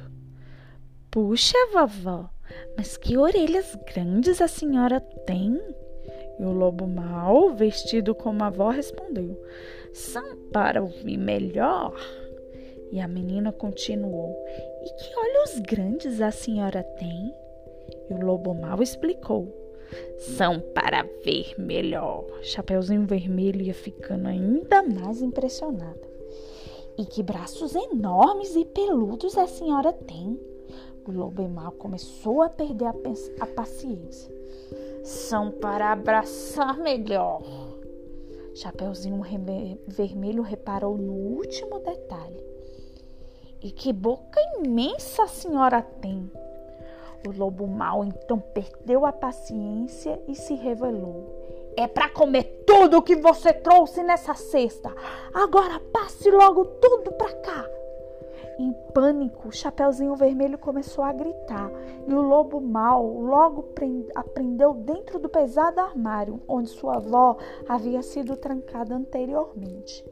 Puxa, 1.12 1.58
vovó, 1.74 2.30
mas 2.78 2.96
que 2.96 3.18
orelhas 3.18 3.78
grandes 3.94 4.42
a 4.42 4.48
senhora 4.48 5.02
tem! 5.02 5.60
E 6.40 6.42
o 6.42 6.54
lobo 6.54 6.88
mau, 6.88 7.54
vestido 7.54 8.16
como 8.16 8.46
a 8.46 8.48
avó, 8.48 8.70
respondeu: 8.70 9.38
São 9.92 10.38
para 10.54 10.82
ouvir 10.82 11.18
melhor. 11.18 11.94
E 12.94 13.02
a 13.02 13.10
menina 13.10 13.52
continuou: 13.52 14.34
E 14.86 15.04
que 15.04 15.20
olhos 15.20 15.60
grandes 15.60 16.22
a 16.22 16.32
senhora 16.32 16.82
tem? 16.82 17.36
E 18.10 18.14
o 18.14 18.26
lobo 18.26 18.54
mau 18.54 18.82
explicou: 18.82 19.67
São 20.18 20.60
para 20.60 21.04
ver 21.24 21.54
melhor. 21.58 22.26
Chapeuzinho 22.42 23.06
Vermelho 23.06 23.62
ia 23.62 23.74
ficando 23.74 24.28
ainda 24.28 24.84
mais 24.84 25.22
impressionada. 25.22 26.08
E 26.98 27.06
que 27.06 27.22
braços 27.22 27.76
enormes 27.76 28.56
e 28.56 28.66
peludos 28.66 29.38
a 29.38 29.48
senhora 29.48 29.94
tem? 29.94 30.40
Mau 31.54 31.72
começou 31.72 32.42
a 32.42 32.50
perder 32.50 32.86
a, 32.86 32.94
a 33.40 33.46
paciência 33.46 34.38
são 35.08 35.52
para 35.52 35.94
abraçar 35.94 36.78
melhor. 36.78 37.42
Chapeuzinho 38.54 39.22
Vermelho 39.88 40.42
reparou 40.44 40.98
no 40.98 41.14
último 41.14 41.80
detalhe. 41.80 42.44
E 43.62 43.72
que 43.72 43.94
boca 43.94 44.40
imensa 44.58 45.24
a 45.24 45.28
senhora 45.28 45.82
tem! 45.82 46.30
O 47.26 47.32
lobo 47.32 47.68
mau 47.68 48.04
então 48.04 48.40
perdeu 48.40 49.06
a 49.06 49.12
paciência 49.12 50.22
e 50.28 50.36
se 50.36 50.54
revelou. 50.56 51.26
É 51.76 51.88
para 51.88 52.10
comer 52.10 52.64
tudo 52.66 52.98
o 52.98 53.02
que 53.02 53.16
você 53.16 53.54
trouxe 53.54 54.04
nessa 54.04 54.34
cesta. 54.34 54.94
Agora 55.34 55.80
passe 55.92 56.30
logo 56.32 56.66
tudo 56.66 57.12
para 57.12 57.34
cá. 57.34 57.66
Em 58.60 58.74
pânico, 58.92 59.52
Chapeuzinho 59.52 60.16
Vermelho 60.16 60.58
começou 60.58 61.04
a 61.04 61.14
gritar 61.14 61.70
e 62.08 62.14
o 62.14 62.22
lobo 62.22 62.60
mau 62.60 63.06
logo 63.06 63.70
aprendeu 64.16 64.74
dentro 64.74 65.20
do 65.20 65.30
pesado 65.30 65.80
armário 65.80 66.42
onde 66.48 66.70
sua 66.70 66.96
avó 66.96 67.38
havia 67.70 68.02
sido 68.02 68.36
trancada 68.36 68.96
anteriormente, 68.96 70.04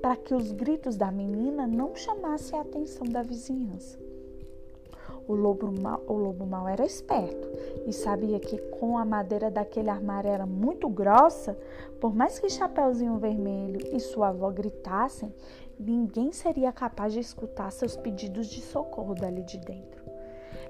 para 0.00 0.14
que 0.14 0.32
os 0.32 0.52
gritos 0.52 0.96
da 0.96 1.10
menina 1.10 1.66
não 1.66 1.96
chamassem 1.96 2.56
a 2.56 2.62
atenção 2.62 3.04
da 3.08 3.22
vizinhança. 3.22 3.98
O 5.28 5.34
lobo, 5.34 5.70
mau, 5.70 6.02
o 6.06 6.14
lobo 6.14 6.46
mau 6.46 6.66
era 6.66 6.86
esperto 6.86 7.46
e 7.86 7.92
sabia 7.92 8.40
que, 8.40 8.56
com 8.56 8.96
a 8.96 9.04
madeira 9.04 9.50
daquele 9.50 9.90
armário 9.90 10.30
era 10.30 10.46
muito 10.46 10.88
grossa, 10.88 11.54
por 12.00 12.14
mais 12.14 12.38
que 12.38 12.48
Chapeuzinho 12.48 13.18
Vermelho 13.18 13.78
e 13.94 14.00
sua 14.00 14.28
avó 14.28 14.50
gritassem, 14.50 15.30
ninguém 15.78 16.32
seria 16.32 16.72
capaz 16.72 17.12
de 17.12 17.20
escutar 17.20 17.70
seus 17.70 17.94
pedidos 17.94 18.46
de 18.46 18.62
socorro 18.62 19.14
dali 19.14 19.42
de 19.42 19.58
dentro. 19.58 20.02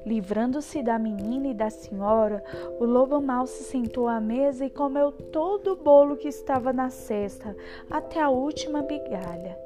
Livrando-se 0.05 0.83
da 0.83 0.99
menina 0.99 1.49
e 1.49 1.55
da 1.55 1.71
senhora, 1.71 2.43
o 2.81 2.85
lobo 2.85 3.21
mau 3.21 3.47
se 3.47 3.63
sentou 3.63 4.09
à 4.09 4.21
mesa 4.21 4.65
e 4.65 4.71
comeu 4.71 5.13
todo 5.13 5.73
o 5.73 5.77
bolo 5.77 6.17
que 6.17 6.29
estava 6.29 6.73
na 6.73 6.91
cesta, 6.91 7.55
até 7.89 8.21
a 8.21 8.29
última 8.29 8.83
migalha, 8.83 9.57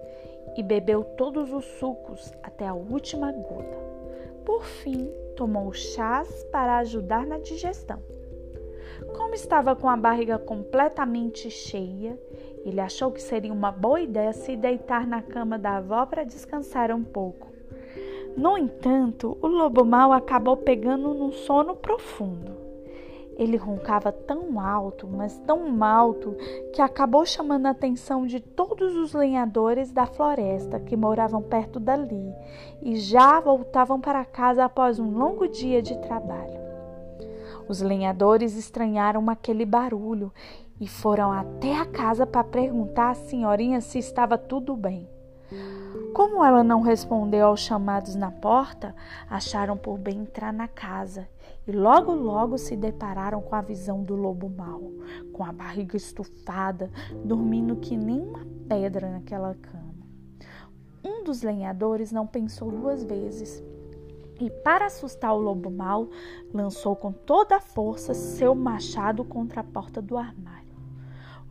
e 0.55 0.63
bebeu 0.63 1.03
todos 1.03 1.51
os 1.51 1.65
sucos 1.65 2.31
até 2.43 2.67
a 2.67 2.75
última 2.75 3.33
gota. 3.33 3.82
Por 4.45 4.65
fim, 4.65 5.09
tomou 5.37 5.73
chás 5.73 6.45
para 6.51 6.79
ajudar 6.79 7.27
na 7.27 7.39
digestão. 7.39 8.01
Como 9.17 9.35
estava 9.35 9.75
com 9.75 9.89
a 9.89 9.97
barriga 9.97 10.39
completamente 10.39 11.51
cheia, 11.51 12.19
ele 12.65 12.81
achou 12.81 13.11
que 13.11 13.21
seria 13.21 13.53
uma 13.53 13.73
boa 13.73 14.01
ideia 14.01 14.33
se 14.33 14.57
deitar 14.57 15.07
na 15.07 15.21
cama 15.21 15.59
da 15.59 15.77
avó 15.79 16.07
para 16.07 16.25
descansar 16.25 16.91
um 16.91 17.03
pouco. 17.03 17.49
No 18.37 18.57
entanto, 18.57 19.37
o 19.43 19.47
lobo 19.47 19.85
mau 19.85 20.13
acabou 20.13 20.57
pegando 20.57 21.13
num 21.13 21.33
sono 21.33 21.77
profundo. 21.77 22.62
Ele 23.37 23.57
roncava 23.57 24.13
tão 24.13 24.61
alto, 24.61 25.09
mas 25.09 25.39
tão 25.41 25.83
alto, 25.83 26.37
que 26.73 26.83
acabou 26.83 27.25
chamando 27.25 27.67
a 27.67 27.71
atenção 27.71 28.27
de 28.27 28.41
todos 28.41 28.95
os 28.97 29.15
lenhadores 29.15 29.91
da 29.91 30.07
floresta 30.07 30.79
que 30.79 30.97
moravam 30.97 31.43
perto 31.43 31.81
dali 31.81 32.35
e 32.83 32.97
já 32.97 33.41
voltavam 33.41 34.01
para 34.01 34.25
casa 34.25 34.65
após 34.65 34.99
um 34.99 35.11
longo 35.11 35.49
dia 35.49 35.81
de 35.81 35.97
trabalho. 35.99 36.61
Os 37.69 37.81
lenhadores 37.81 38.57
estranharam 38.57 39.31
aquele 39.31 39.65
barulho 39.65 40.33
e 40.81 40.87
foram 40.87 41.33
até 41.33 41.79
a 41.79 41.87
casa 41.87 42.27
para 42.27 42.45
perguntar 42.45 43.11
à 43.11 43.15
senhorinha 43.15 43.81
se 43.81 43.99
estava 43.99 44.37
tudo 44.37 44.77
bem. 44.77 45.09
Como 46.13 46.45
ela 46.45 46.63
não 46.63 46.83
respondeu 46.83 47.47
aos 47.47 47.61
chamados 47.61 48.15
na 48.15 48.31
porta, 48.31 48.95
acharam 49.31 49.77
por 49.77 49.97
bem 49.97 50.21
entrar 50.21 50.53
na 50.53 50.69
casa 50.69 51.29
e 51.67 51.73
logo 51.73 52.13
logo 52.13 52.59
se 52.59 52.77
depararam 52.77 53.41
com 53.41 53.55
a 53.55 53.61
visão 53.61 54.03
do 54.03 54.15
lobo 54.15 54.49
mau, 54.49 54.93
com 55.33 55.45
a 55.45 55.53
barriga 55.53 55.97
estufada, 55.97 56.91
dormindo 57.25 57.77
que 57.77 57.97
nem 57.97 58.21
uma 58.21 58.45
pedra 58.69 59.11
naquela 59.11 59.55
cama. 59.55 59.93
Um 61.05 61.25
dos 61.25 61.43
lenhadores 61.43 62.13
não 62.13 62.27
pensou 62.27 62.71
duas 62.71 63.05
vezes 63.05 63.63
e, 64.41 64.51
para 64.51 64.87
assustar 64.87 65.35
o 65.35 65.41
lobo 65.41 65.71
mau, 65.71 66.09
lançou 66.53 66.97
com 66.97 67.13
toda 67.13 67.57
a 67.57 67.61
força 67.61 68.15
seu 68.15 68.55
machado 68.55 69.25
contra 69.25 69.61
a 69.61 69.65
porta 69.65 70.03
do 70.03 70.17
armário. 70.17 70.72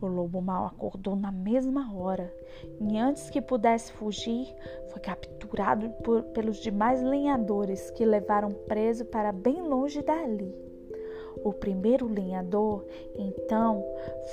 O 0.02 0.06
lobo 0.08 0.42
mau 0.42 0.66
acordou 0.66 1.14
na 1.14 1.30
mesma 1.30 1.94
hora 1.96 2.34
e, 2.80 2.98
antes 2.98 3.30
que 3.30 3.40
pudesse 3.40 3.92
fugir, 3.92 4.52
foi 4.88 5.00
capturado 5.00 5.88
por, 6.02 6.24
pelos 6.24 6.56
demais 6.56 7.00
lenhadores 7.00 7.88
que 7.92 8.04
levaram 8.04 8.50
preso 8.50 9.04
para 9.04 9.30
bem 9.30 9.62
longe 9.62 10.02
dali. 10.02 10.52
O 11.44 11.52
primeiro 11.52 12.08
lenhador, 12.08 12.84
então, 13.16 13.84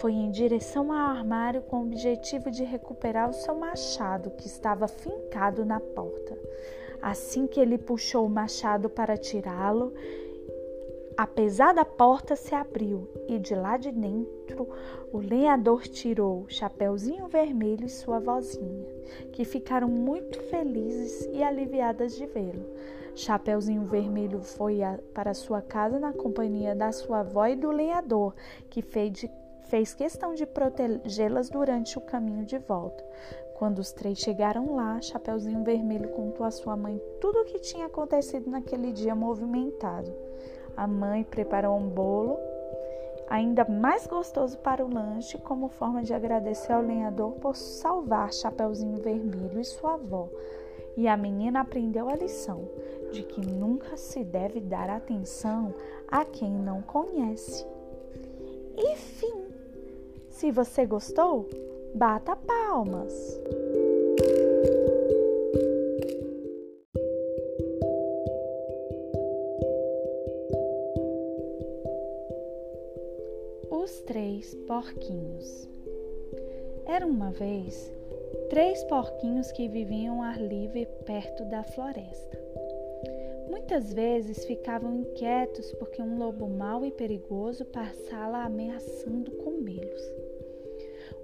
foi 0.02 0.14
em 0.14 0.32
direção 0.32 0.92
ao 0.92 1.12
armário 1.12 1.62
com 1.62 1.78
o 1.78 1.84
objetivo 1.84 2.50
de 2.50 2.64
recuperar 2.64 3.30
o 3.30 3.34
seu 3.34 3.54
machado 3.54 4.32
que 4.32 4.48
estava 4.48 4.88
fincado 4.88 5.64
na 5.64 5.80
porta. 5.80 6.36
Assim 7.00 7.46
que 7.46 7.60
ele 7.60 7.78
puxou 7.78 8.26
o 8.26 8.30
machado 8.30 8.90
para 8.90 9.16
tirá-lo, 9.16 9.94
A 11.20 11.28
pesada 11.28 11.84
porta 11.84 12.34
se 12.34 12.56
abriu 12.56 13.06
e 13.28 13.38
de 13.38 13.54
lá 13.54 13.76
de 13.76 13.92
dentro 13.92 14.70
o 15.12 15.18
lenhador 15.18 15.82
tirou 15.82 16.46
Chapeuzinho 16.48 17.28
Vermelho 17.28 17.86
e 17.86 17.90
sua 17.90 18.22
vozinha, 18.22 18.88
que 19.34 19.44
ficaram 19.44 19.90
muito 19.90 20.42
felizes 20.44 21.28
e 21.34 21.44
aliviadas 21.44 22.16
de 22.16 22.26
vê-lo. 22.26 22.66
Chapeuzinho 23.16 23.84
Vermelho 23.84 24.40
foi 24.40 24.82
a, 24.82 24.98
para 25.14 25.34
sua 25.34 25.62
casa 25.62 26.00
na 26.00 26.14
companhia 26.14 26.74
da 26.74 26.90
sua 26.94 27.20
avó 27.20 27.48
e 27.48 27.56
do 27.58 27.70
lenhador, 27.70 28.34
que 28.70 28.82
fez, 28.82 29.12
de, 29.12 29.32
fez 29.66 29.94
questão 29.94 30.34
de 30.34 30.46
protegê-las 30.46 31.50
durante 31.50 31.98
o 31.98 32.02
caminho 32.02 32.46
de 32.46 32.58
volta. 32.60 33.04
Quando 33.56 33.80
os 33.80 33.92
três 33.92 34.20
chegaram 34.20 34.74
lá, 34.74 35.02
Chapeuzinho 35.02 35.66
Vermelho 35.66 36.12
contou 36.12 36.46
à 36.46 36.52
sua 36.52 36.78
mãe 36.78 36.98
tudo 37.20 37.40
o 37.42 37.46
que 37.46 37.60
tinha 37.60 37.88
acontecido 37.88 38.50
naquele 38.50 38.94
dia 38.94 39.14
movimentado. 39.14 40.16
A 40.80 40.88
mãe 40.88 41.26
preparou 41.26 41.78
um 41.78 41.90
bolo 41.90 42.40
ainda 43.30 43.66
mais 43.66 44.08
gostoso 44.08 44.58
para 44.60 44.86
o 44.86 44.88
lanche, 44.90 45.38
como 45.38 45.68
forma 45.68 46.02
de 46.02 46.14
agradecer 46.14 46.72
ao 46.72 46.82
lenhador 46.82 47.34
por 47.34 47.54
salvar 47.54 48.32
Chapeuzinho 48.32 48.96
Vermelho 48.96 49.60
e 49.60 49.66
sua 49.66 49.96
avó. 49.96 50.30
E 50.96 51.06
a 51.06 51.18
menina 51.18 51.60
aprendeu 51.60 52.08
a 52.08 52.16
lição 52.16 52.66
de 53.12 53.24
que 53.24 53.42
nunca 53.42 53.98
se 53.98 54.24
deve 54.24 54.62
dar 54.62 54.90
atenção 54.90 55.76
a 56.08 56.24
quem 56.24 56.50
não 56.50 56.82
conhece. 56.82 57.68
E 58.78 58.96
fim. 58.96 59.50
Se 60.30 60.50
você 60.50 60.86
gostou, 60.86 61.46
bata 61.94 62.38
palmas. 62.38 63.38
Porquinhos. 74.70 75.68
Era 76.86 77.04
uma 77.04 77.32
vez 77.32 77.92
três 78.52 78.84
porquinhos 78.84 79.52
que 79.52 79.68
viviam 79.68 80.22
ar 80.22 80.40
livre 80.40 80.88
perto 81.08 81.44
da 81.46 81.64
floresta. 81.64 82.40
Muitas 83.50 83.92
vezes 83.92 84.46
ficavam 84.46 84.94
inquietos 84.94 85.72
porque 85.80 86.04
um 86.04 86.20
lobo 86.20 86.48
mau 86.48 86.86
e 86.86 86.92
perigoso 86.92 87.66
passava 87.66 88.44
ameaçando 88.44 89.32
comê-los. 89.32 90.04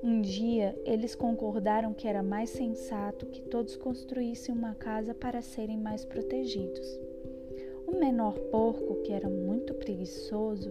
Um 0.01 0.21
dia 0.21 0.75
eles 0.83 1.13
concordaram 1.13 1.93
que 1.93 2.07
era 2.07 2.23
mais 2.23 2.49
sensato 2.49 3.27
que 3.27 3.43
todos 3.43 3.77
construíssem 3.77 4.55
uma 4.55 4.73
casa 4.73 5.13
para 5.13 5.43
serem 5.43 5.77
mais 5.77 6.03
protegidos. 6.03 7.04
O 7.95 7.97
menor 7.97 8.37
porco, 8.51 8.95
que 9.03 9.13
era 9.13 9.29
muito 9.29 9.73
preguiçoso, 9.73 10.69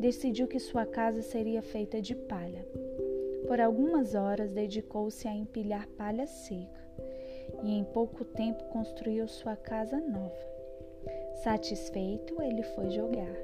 decidiu 0.00 0.48
que 0.48 0.58
sua 0.58 0.84
casa 0.84 1.22
seria 1.22 1.62
feita 1.62 2.02
de 2.02 2.16
palha. 2.16 2.66
Por 3.46 3.60
algumas 3.60 4.16
horas 4.16 4.50
dedicou-se 4.50 5.28
a 5.28 5.32
empilhar 5.32 5.86
palha 5.90 6.26
seca 6.26 6.84
e 7.62 7.78
em 7.78 7.84
pouco 7.84 8.24
tempo 8.24 8.64
construiu 8.64 9.28
sua 9.28 9.54
casa 9.54 10.00
nova. 10.00 10.34
Satisfeito, 11.44 12.42
ele 12.42 12.64
foi 12.64 12.90
jogar. 12.90 13.36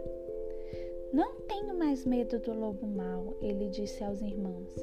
Não 1.12 1.42
tenho 1.42 1.78
mais 1.78 2.04
medo 2.04 2.40
do 2.40 2.52
lobo 2.52 2.84
mau, 2.84 3.36
ele 3.40 3.68
disse 3.68 4.02
aos 4.02 4.20
irmãos. 4.20 4.74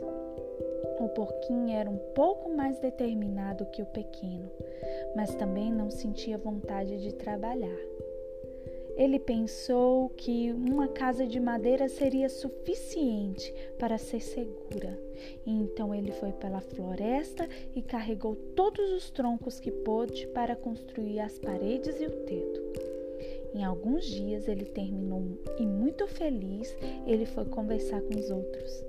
O 1.01 1.09
porquinho 1.09 1.75
era 1.75 1.89
um 1.89 1.99
pouco 2.15 2.49
mais 2.49 2.79
determinado 2.79 3.65
que 3.65 3.81
o 3.81 3.87
pequeno, 3.87 4.49
mas 5.17 5.35
também 5.35 5.69
não 5.69 5.91
sentia 5.91 6.37
vontade 6.37 6.97
de 7.01 7.13
trabalhar. 7.13 7.77
Ele 8.97 9.19
pensou 9.19 10.09
que 10.09 10.51
uma 10.51 10.87
casa 10.87 11.27
de 11.27 11.39
madeira 11.39 11.87
seria 11.87 12.27
suficiente 12.27 13.53
para 13.77 13.99
ser 13.99 14.19
segura. 14.19 14.99
Então 15.45 15.93
ele 15.93 16.11
foi 16.11 16.31
pela 16.31 16.59
floresta 16.59 17.47
e 17.75 17.81
carregou 17.83 18.35
todos 18.55 18.91
os 18.91 19.11
troncos 19.11 19.59
que 19.59 19.71
pôde 19.71 20.25
para 20.29 20.55
construir 20.55 21.19
as 21.19 21.37
paredes 21.37 22.01
e 22.01 22.07
o 22.07 22.11
teto. 22.25 22.61
Em 23.53 23.63
alguns 23.63 24.05
dias 24.05 24.47
ele 24.47 24.65
terminou 24.65 25.23
e 25.59 25.65
muito 25.65 26.07
feliz 26.07 26.75
ele 27.05 27.27
foi 27.27 27.45
conversar 27.45 28.01
com 28.01 28.17
os 28.17 28.31
outros. 28.31 28.83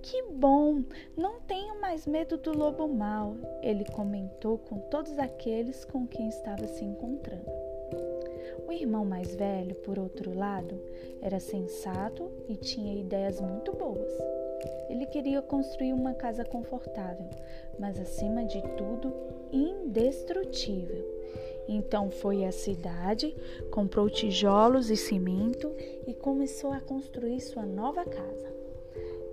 Que 0.00 0.22
bom! 0.30 0.84
Não 1.16 1.40
tenho 1.40 1.80
mais 1.80 2.06
medo 2.06 2.36
do 2.36 2.56
lobo 2.56 2.86
mau, 2.86 3.36
ele 3.62 3.84
comentou 3.86 4.58
com 4.58 4.78
todos 4.90 5.18
aqueles 5.18 5.84
com 5.84 6.06
quem 6.06 6.28
estava 6.28 6.66
se 6.66 6.84
encontrando. 6.84 7.63
O 8.66 8.72
irmão 8.72 9.04
mais 9.04 9.34
velho, 9.34 9.74
por 9.76 9.98
outro 9.98 10.36
lado, 10.36 10.80
era 11.20 11.40
sensato 11.40 12.30
e 12.48 12.56
tinha 12.56 12.98
ideias 12.98 13.40
muito 13.40 13.72
boas. 13.72 14.10
Ele 14.88 15.06
queria 15.06 15.42
construir 15.42 15.92
uma 15.92 16.14
casa 16.14 16.44
confortável, 16.44 17.28
mas 17.78 17.98
acima 17.98 18.44
de 18.44 18.62
tudo, 18.76 19.12
indestrutível. 19.52 21.04
Então 21.66 22.10
foi 22.10 22.44
à 22.44 22.52
cidade, 22.52 23.34
comprou 23.70 24.08
tijolos 24.10 24.90
e 24.90 24.96
cimento 24.96 25.72
e 26.06 26.14
começou 26.14 26.72
a 26.72 26.80
construir 26.80 27.40
sua 27.40 27.64
nova 27.64 28.04
casa. 28.04 28.53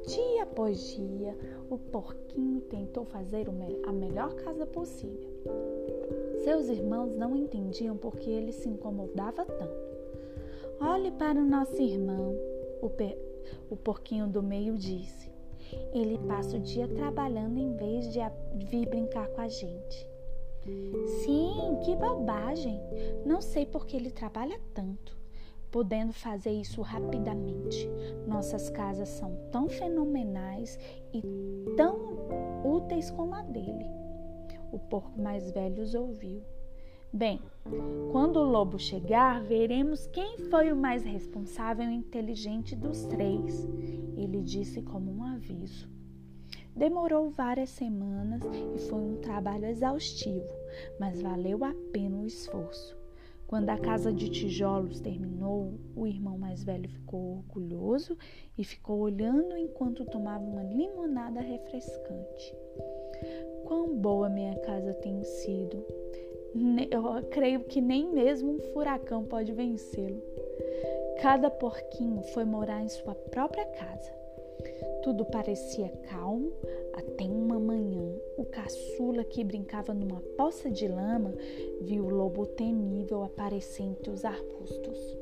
Dia 0.08 0.44
após 0.44 0.96
dia, 0.96 1.38
o 1.70 1.78
porquinho 1.78 2.62
tentou 2.62 3.06
fazer 3.06 3.48
a 3.86 3.92
melhor 3.92 4.34
casa 4.36 4.66
possível. 4.66 5.30
Seus 6.44 6.68
irmãos 6.70 7.16
não 7.16 7.36
entendiam 7.36 7.96
porque 7.96 8.30
ele 8.30 8.52
se 8.52 8.68
incomodava 8.68 9.46
tanto. 9.46 9.92
Olhe 10.80 11.12
para 11.12 11.40
o 11.40 11.46
nosso 11.46 11.80
irmão, 11.82 12.36
o, 12.82 12.92
o 13.70 13.78
porquinho 13.78 14.28
do 14.28 14.42
meio 14.42 14.76
disse. 14.76 15.30
Ele 15.94 16.18
passa 16.28 16.58
o 16.58 16.60
dia 16.60 16.88
trabalhando 16.88 17.60
em 17.60 17.76
vez 17.76 18.12
de 18.12 18.20
vir 18.66 18.90
brincar 18.90 19.28
com 19.30 19.42
a 19.42 19.48
gente. 19.48 20.08
Sim, 21.24 21.80
que 21.84 21.96
bobagem! 21.96 22.80
Não 23.26 23.42
sei 23.42 23.66
por 23.66 23.86
que 23.86 23.96
ele 23.96 24.12
trabalha 24.12 24.60
tanto, 24.74 25.18
podendo 25.72 26.12
fazer 26.12 26.52
isso 26.52 26.82
rapidamente. 26.82 27.90
Nossas 28.28 28.70
casas 28.70 29.10
são 29.10 29.36
tão 29.52 29.70
fenomenais 29.70 30.78
e 31.14 31.24
tão 31.76 31.98
úteis 32.64 33.10
como 33.10 33.34
a 33.34 33.42
dele. 33.42 33.86
O 34.72 34.78
porco 34.78 35.20
mais 35.20 35.50
velho 35.52 35.82
os 35.82 35.96
ouviu. 35.96 36.42
Bem, 37.14 37.42
quando 38.12 38.38
o 38.38 38.50
lobo 38.50 38.80
chegar, 38.80 39.42
veremos 39.44 40.08
quem 40.08 40.38
foi 40.50 40.72
o 40.72 40.76
mais 40.78 41.04
responsável 41.04 41.90
e 41.90 41.96
inteligente 41.96 42.74
dos 42.74 43.04
três, 43.06 43.68
ele 44.16 44.42
disse 44.42 44.82
como 44.82 45.12
um 45.12 45.24
aviso. 45.24 45.90
Demorou 46.74 47.30
várias 47.30 47.70
semanas 47.70 48.42
e 48.76 48.80
foi 48.88 49.02
um 49.02 49.18
trabalho 49.18 49.66
exaustivo, 49.66 50.48
mas 50.98 51.22
valeu 51.22 51.66
a 51.66 51.74
pena 51.92 52.18
o 52.18 52.26
esforço. 52.26 53.01
Quando 53.52 53.70
a 53.70 53.78
casa 53.78 54.12
de 54.12 54.30
tijolos 54.30 55.00
terminou, 55.00 55.78
o 55.96 56.08
irmão 56.08 56.40
mais 56.40 56.64
velho 56.64 56.90
ficou 56.90 57.38
orgulhoso 57.38 58.18
e 58.58 58.64
ficou 58.64 58.98
olhando 59.00 59.56
enquanto 59.56 60.06
tomava 60.06 60.44
uma 60.44 60.64
limonada 60.64 61.40
refrescante 61.42 62.56
quão 63.72 63.96
boa 63.96 64.30
minha 64.30 64.54
casa 64.60 64.94
tem 64.96 65.24
sido. 65.24 65.86
Eu 66.92 67.24
creio 67.30 67.62
que 67.64 67.80
nem 67.80 68.12
mesmo 68.12 68.54
um 68.56 68.60
furacão 68.74 69.24
pode 69.24 69.54
vencê-lo. 69.54 70.22
Cada 71.22 71.50
porquinho 71.50 72.22
foi 72.34 72.44
morar 72.44 72.84
em 72.84 72.90
sua 72.90 73.16
própria 73.16 73.66
casa. 73.66 74.12
Tudo 75.04 75.24
parecia 75.24 75.90
calmo 76.10 76.52
até 76.94 77.24
uma 77.26 77.60
manhã. 77.60 78.16
O 78.38 78.46
caçula 78.46 79.24
que 79.24 79.44
brincava 79.44 79.94
numa 79.94 80.22
poça 80.38 80.70
de 80.70 80.88
lama 80.88 81.34
viu 81.82 82.06
o 82.06 82.10
lobo 82.10 82.46
temível 82.46 83.24
aparecer 83.24 83.84
entre 83.84 84.10
os 84.10 84.26
arbustos. 84.26 85.18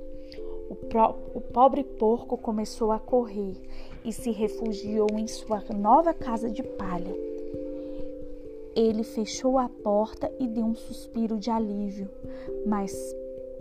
O, 0.70 0.76
pro, 0.76 1.16
o 1.34 1.42
pobre 1.42 1.84
porco 1.84 2.38
começou 2.38 2.92
a 2.92 3.00
correr 3.00 3.56
e 4.06 4.14
se 4.14 4.32
refugiou 4.32 5.08
em 5.14 5.28
sua 5.28 5.64
nova 5.76 6.14
casa 6.14 6.50
de 6.50 6.62
palha. 6.62 7.16
Ele 8.76 9.04
fechou 9.04 9.58
a 9.58 9.68
porta 9.68 10.32
e 10.40 10.48
deu 10.48 10.64
um 10.64 10.76
suspiro 10.76 11.38
de 11.38 11.50
alívio, 11.50 12.10
mas 12.66 12.94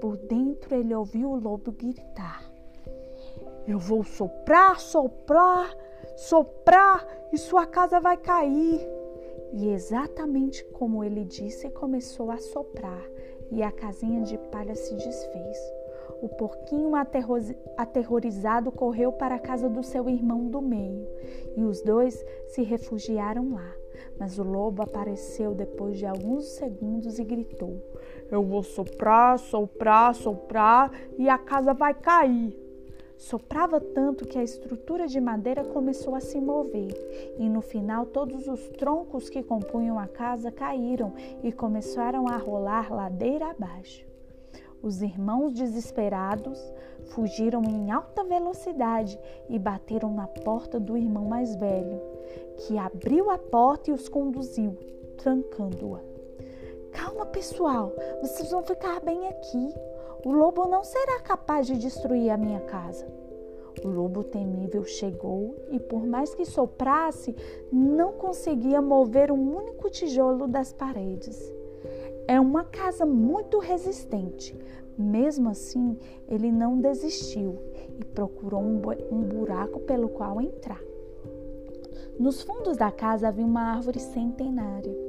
por 0.01 0.17
dentro 0.17 0.75
ele 0.75 0.95
ouviu 0.95 1.31
o 1.31 1.41
lobo 1.41 1.73
gritar: 1.73 2.49
Eu 3.67 3.79
vou 3.79 4.05
soprar, 4.05 4.79
soprar, 4.79 5.75
soprar 6.17 7.07
e 7.33 7.39
sua 7.39 7.67
casa 7.67 8.01
vai 8.01 8.17
cair. 8.17 8.81
E 9.53 9.71
exatamente 9.71 10.65
como 10.65 11.03
ele 11.03 11.25
disse, 11.25 11.71
começou 11.71 12.31
a 12.31 12.39
soprar 12.39 13.03
e 13.51 13.63
a 13.63 13.73
casinha 13.73 14.23
de 14.23 14.37
palha 14.37 14.75
se 14.75 14.95
desfez. 14.95 15.59
O 16.21 16.29
porquinho 16.29 16.93
aterrorizado 17.77 18.73
correu 18.73 19.13
para 19.13 19.37
a 19.37 19.39
casa 19.39 19.69
do 19.69 19.83
seu 19.83 20.09
irmão 20.09 20.49
do 20.49 20.61
meio 20.61 21.07
e 21.57 21.63
os 21.63 21.81
dois 21.81 22.25
se 22.49 22.63
refugiaram 22.63 23.55
lá. 23.55 23.73
Mas 24.19 24.39
o 24.39 24.43
lobo 24.43 24.83
apareceu 24.83 25.55
depois 25.55 25.97
de 25.97 26.07
alguns 26.07 26.45
segundos 26.47 27.19
e 27.19 27.25
gritou: 27.25 27.81
Eu 28.31 28.43
vou 28.43 28.63
soprar, 28.63 29.39
soprar, 29.39 30.15
soprar 30.15 30.91
e 31.17 31.29
a 31.29 31.39
casa 31.39 31.73
vai 31.73 31.95
cair. 31.95 32.68
Soprava 33.19 33.81
tanto 33.81 34.25
que 34.29 34.39
a 34.39 34.45
estrutura 34.45 35.09
de 35.09 35.21
madeira 35.21 35.65
começou 35.65 36.15
a 36.15 36.21
se 36.21 36.41
mover, 36.41 36.95
e 37.37 37.49
no 37.49 37.61
final 37.61 38.07
todos 38.07 38.47
os 38.47 38.69
troncos 38.71 39.29
que 39.29 39.43
compunham 39.43 39.99
a 39.99 40.07
casa 40.07 40.53
caíram 40.53 41.13
e 41.43 41.51
começaram 41.51 42.29
a 42.29 42.37
rolar 42.37 42.95
ladeira 42.95 43.51
abaixo. 43.51 44.07
Os 44.81 45.03
irmãos 45.03 45.53
desesperados 45.53 46.59
fugiram 47.07 47.65
em 47.65 47.91
alta 47.91 48.23
velocidade 48.23 49.19
e 49.49 49.59
bateram 49.59 50.15
na 50.15 50.29
porta 50.29 50.79
do 50.79 50.97
irmão 50.97 51.25
mais 51.25 51.57
velho, 51.57 52.01
que 52.59 52.79
abriu 52.79 53.31
a 53.31 53.39
porta 53.39 53.91
e 53.91 53.93
os 53.93 54.09
conduziu, 54.09 54.79
trancando-a. 55.17 56.01
Calma, 56.93 57.27
pessoal, 57.27 57.93
vocês 58.21 58.49
vão 58.53 58.63
ficar 58.63 59.01
bem 59.01 59.27
aqui. 59.27 59.75
O 60.25 60.33
lobo 60.33 60.67
não 60.67 60.83
será 60.83 61.21
capaz 61.21 61.67
de 61.67 61.77
destruir 61.79 62.31
a 62.31 62.37
minha 62.37 62.61
casa. 62.61 63.07
O 63.85 63.89
lobo 63.89 64.25
temível 64.25 64.85
chegou 64.85 65.55
e, 65.71 65.79
por 65.79 66.05
mais 66.05 66.35
que 66.35 66.45
soprasse, 66.45 67.35
não 67.73 68.13
conseguia 68.13 68.83
mover 68.83 69.31
um 69.31 69.57
único 69.57 69.89
tijolo 69.89 70.49
das 70.49 70.73
paredes. 70.73 71.53
É 72.27 72.41
uma 72.41 72.65
casa 72.65 73.07
muito 73.07 73.59
resistente. 73.59 74.59
Mesmo 74.99 75.49
assim, 75.49 75.97
ele 76.27 76.51
não 76.51 76.81
desistiu 76.81 77.57
e 78.01 78.05
procurou 78.05 78.61
um, 78.61 79.23
buraco 79.23 79.79
pelo 79.81 80.09
qual 80.09 80.41
entrar. 80.41 80.83
Nos 82.19 82.43
fundos 82.43 82.77
da 82.77 82.91
casa 82.91 83.29
havia 83.29 83.47
uma 83.47 83.75
árvore 83.77 84.01
centenária. 84.01 85.08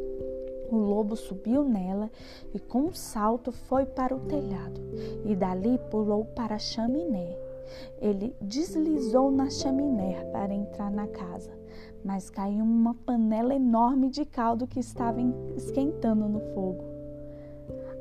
O 0.71 0.77
lobo 0.77 1.15
subiu 1.15 1.63
nela 1.63 2.11
e, 2.53 2.59
com 2.59 2.81
um 2.83 2.93
salto, 2.93 3.51
foi 3.51 3.85
para 3.85 4.15
o 4.15 4.19
telhado 4.19 4.79
e 5.25 5.35
dali 5.35 5.79
pulou 5.89 6.25
para 6.25 6.55
a 6.55 6.59
chaminé. 6.59 7.35
Ele 7.99 8.35
deslizou 8.41 9.31
na 9.31 9.49
chaminé 9.49 10.23
para 10.31 10.53
entrar 10.53 10.91
na 10.91 11.07
casa, 11.07 11.51
mas 12.03 12.29
caiu 12.29 12.63
uma 12.63 12.93
panela 12.93 13.53
enorme 13.53 14.09
de 14.09 14.25
caldo 14.25 14.67
que 14.67 14.79
estava 14.79 15.19
esquentando 15.55 16.27
no 16.27 16.39
fogo. 16.53 16.83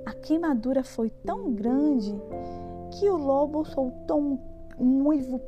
A 0.04 0.12
queimadura 0.12 0.82
foi 0.82 1.10
tão 1.10 1.52
grande 1.52 2.14
que 2.92 3.08
o 3.10 3.16
lobo 3.16 3.64
soltou 3.64 4.20
um, 4.20 4.38
um 4.78 5.06
uivo 5.06 5.38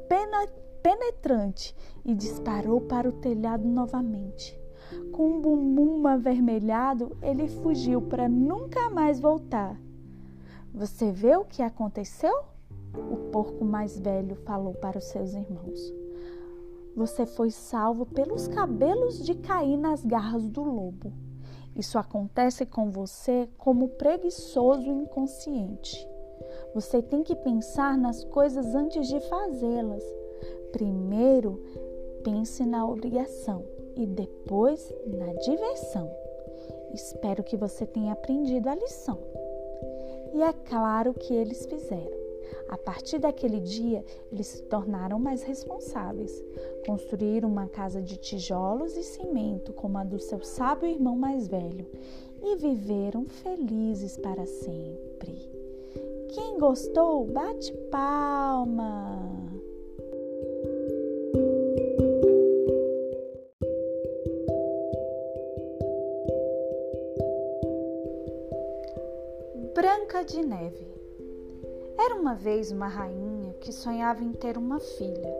penetrante 0.82 1.74
e 2.04 2.14
disparou 2.14 2.80
para 2.82 3.08
o 3.08 3.12
telhado 3.12 3.66
novamente. 3.66 4.59
Com 5.12 5.28
um 5.28 5.40
bumbum 5.40 6.06
avermelhado, 6.06 7.16
ele 7.22 7.48
fugiu 7.48 8.00
para 8.02 8.28
nunca 8.28 8.88
mais 8.90 9.20
voltar. 9.20 9.80
Você 10.72 11.10
vê 11.10 11.36
o 11.36 11.44
que 11.44 11.62
aconteceu? 11.62 12.44
O 12.94 13.30
porco 13.30 13.64
mais 13.64 13.98
velho 13.98 14.34
falou 14.34 14.74
para 14.74 14.98
os 14.98 15.04
seus 15.04 15.32
irmãos. 15.34 15.92
Você 16.96 17.24
foi 17.24 17.50
salvo 17.50 18.04
pelos 18.04 18.48
cabelos 18.48 19.24
de 19.24 19.34
cair 19.34 19.76
nas 19.76 20.04
garras 20.04 20.48
do 20.48 20.62
lobo. 20.62 21.12
Isso 21.76 21.98
acontece 21.98 22.66
com 22.66 22.90
você 22.90 23.48
como 23.56 23.88
preguiçoso 23.90 24.90
inconsciente. 24.90 26.06
Você 26.74 27.00
tem 27.00 27.22
que 27.22 27.36
pensar 27.36 27.96
nas 27.96 28.24
coisas 28.24 28.74
antes 28.74 29.06
de 29.06 29.20
fazê-las. 29.20 30.02
Primeiro, 30.72 31.62
pense 32.24 32.64
na 32.64 32.86
obrigação 32.86 33.64
e 34.00 34.06
depois 34.06 34.92
na 35.06 35.32
diversão. 35.34 36.10
Espero 36.94 37.44
que 37.44 37.56
você 37.56 37.86
tenha 37.86 38.12
aprendido 38.12 38.68
a 38.68 38.74
lição. 38.74 39.18
E 40.32 40.42
é 40.42 40.52
claro 40.52 41.12
que 41.12 41.34
eles 41.34 41.66
fizeram. 41.66 42.18
A 42.68 42.78
partir 42.78 43.18
daquele 43.18 43.60
dia, 43.60 44.04
eles 44.32 44.46
se 44.46 44.62
tornaram 44.62 45.18
mais 45.18 45.42
responsáveis. 45.42 46.42
Construíram 46.86 47.48
uma 47.48 47.68
casa 47.68 48.00
de 48.00 48.16
tijolos 48.16 48.96
e 48.96 49.02
cimento, 49.02 49.72
como 49.72 49.98
a 49.98 50.04
do 50.04 50.18
seu 50.18 50.42
sábio 50.42 50.88
irmão 50.88 51.16
mais 51.16 51.46
velho, 51.46 51.86
e 52.42 52.56
viveram 52.56 53.24
felizes 53.26 54.16
para 54.16 54.46
sempre. 54.46 55.50
Quem 56.28 56.58
gostou, 56.58 57.26
bate 57.26 57.72
palma! 57.90 59.49
Branca 70.20 70.36
de 70.36 70.42
Neve 70.42 70.86
era 71.98 72.14
uma 72.14 72.34
vez 72.34 72.70
uma 72.70 72.88
rainha 72.88 73.54
que 73.54 73.72
sonhava 73.72 74.22
em 74.22 74.32
ter 74.32 74.58
uma 74.58 74.78
filha. 74.78 75.34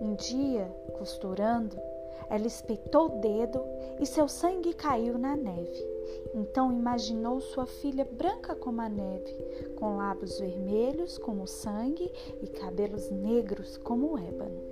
Um 0.00 0.14
dia, 0.14 0.66
costurando, 0.96 1.76
ela 2.30 2.46
espetou 2.46 3.06
o 3.06 3.20
dedo 3.20 3.60
e 3.98 4.06
seu 4.06 4.28
sangue 4.28 4.74
caiu 4.74 5.18
na 5.18 5.34
neve. 5.34 5.84
Então 6.34 6.72
imaginou 6.72 7.40
sua 7.40 7.66
filha 7.66 8.04
branca 8.04 8.54
como 8.54 8.80
a 8.80 8.88
neve, 8.88 9.74
com 9.74 9.96
lábios 9.96 10.38
vermelhos 10.38 11.18
como 11.18 11.42
o 11.42 11.48
sangue 11.48 12.08
e 12.40 12.46
cabelos 12.46 13.10
negros 13.10 13.76
como 13.78 14.12
o 14.12 14.18
ébano. 14.18 14.62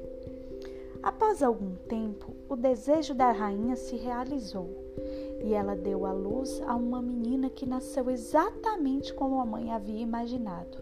Após 1.03 1.42
algum 1.42 1.75
tempo, 1.88 2.33
o 2.49 2.55
desejo 2.55 3.14
da 3.14 3.33
rainha 3.33 3.75
se 3.75 3.97
realizou 3.97 4.84
e 5.44 5.52
ela 5.52 5.76
deu 5.76 6.07
à 6.07 6.12
luz 6.12 6.62
a 6.66 6.74
uma 6.74 7.02
menina 7.02 7.50
que 7.50 7.66
nasceu 7.66 8.09
exatamente 8.11 9.12
como 9.12 9.38
a 9.40 9.44
mãe 9.44 9.70
havia 9.70 10.00
imaginado. 10.00 10.78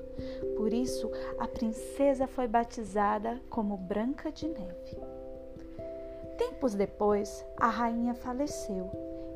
Por 0.57 0.73
isso, 0.73 1.11
a 1.37 1.49
princesa 1.49 2.29
foi 2.29 2.47
batizada 2.47 3.41
como 3.51 3.77
Branca 3.77 4.31
de 4.31 4.47
Neve. 4.47 4.97
Tempos 6.39 6.75
depois, 6.75 7.45
a 7.57 7.67
rainha 7.67 8.15
faleceu 8.15 8.89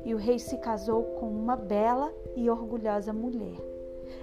e 0.05 0.13
o 0.13 0.17
rei 0.17 0.39
se 0.39 0.57
casou 0.59 1.03
com 1.19 1.29
uma 1.29 1.57
bela 1.57 2.13
e 2.33 2.49
orgulhosa 2.49 3.11
mulher. 3.11 3.59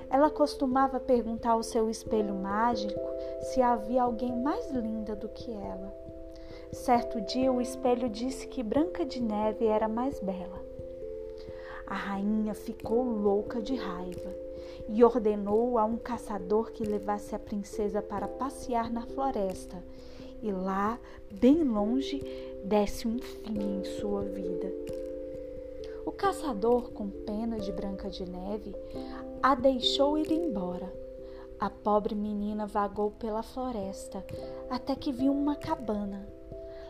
Ela 0.08 0.30
costumava 0.30 0.98
perguntar 0.98 1.50
ao 1.50 1.62
seu 1.62 1.90
espelho 1.90 2.34
mágico 2.34 3.00
se 3.42 3.60
havia 3.60 4.02
alguém 4.02 4.34
mais 4.34 4.70
linda 4.70 5.14
do 5.14 5.28
que 5.28 5.52
ela. 5.52 5.92
Certo 6.72 7.20
dia, 7.20 7.52
o 7.52 7.60
espelho 7.60 8.08
disse 8.08 8.46
que 8.46 8.62
Branca 8.62 9.04
de 9.04 9.22
Neve 9.22 9.66
era 9.66 9.86
mais 9.86 10.18
bela. 10.18 10.73
A 11.86 11.94
rainha 11.94 12.54
ficou 12.54 13.02
louca 13.02 13.60
de 13.60 13.74
raiva 13.74 14.34
e 14.88 15.04
ordenou 15.04 15.78
a 15.78 15.84
um 15.84 15.96
caçador 15.96 16.72
que 16.72 16.84
levasse 16.84 17.34
a 17.34 17.38
princesa 17.38 18.00
para 18.00 18.26
passear 18.26 18.90
na 18.90 19.06
floresta. 19.06 19.82
E 20.42 20.50
lá, 20.50 20.98
bem 21.30 21.62
longe, 21.64 22.22
desse 22.64 23.06
um 23.06 23.18
fim 23.18 23.80
em 23.80 23.84
sua 23.84 24.22
vida. 24.22 24.72
O 26.06 26.12
caçador, 26.12 26.90
com 26.92 27.08
pena 27.08 27.58
de 27.58 27.72
Branca 27.72 28.10
de 28.10 28.28
Neve, 28.28 28.74
a 29.42 29.54
deixou 29.54 30.18
ir 30.18 30.30
embora. 30.30 30.92
A 31.58 31.70
pobre 31.70 32.14
menina 32.14 32.66
vagou 32.66 33.10
pela 33.12 33.42
floresta 33.42 34.24
até 34.68 34.94
que 34.94 35.12
viu 35.12 35.32
uma 35.32 35.56
cabana. 35.56 36.28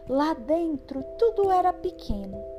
Lá 0.09 0.35
dentro 0.35 1.03
tudo 1.19 1.51
era 1.51 1.73
pequeno. 1.73 2.54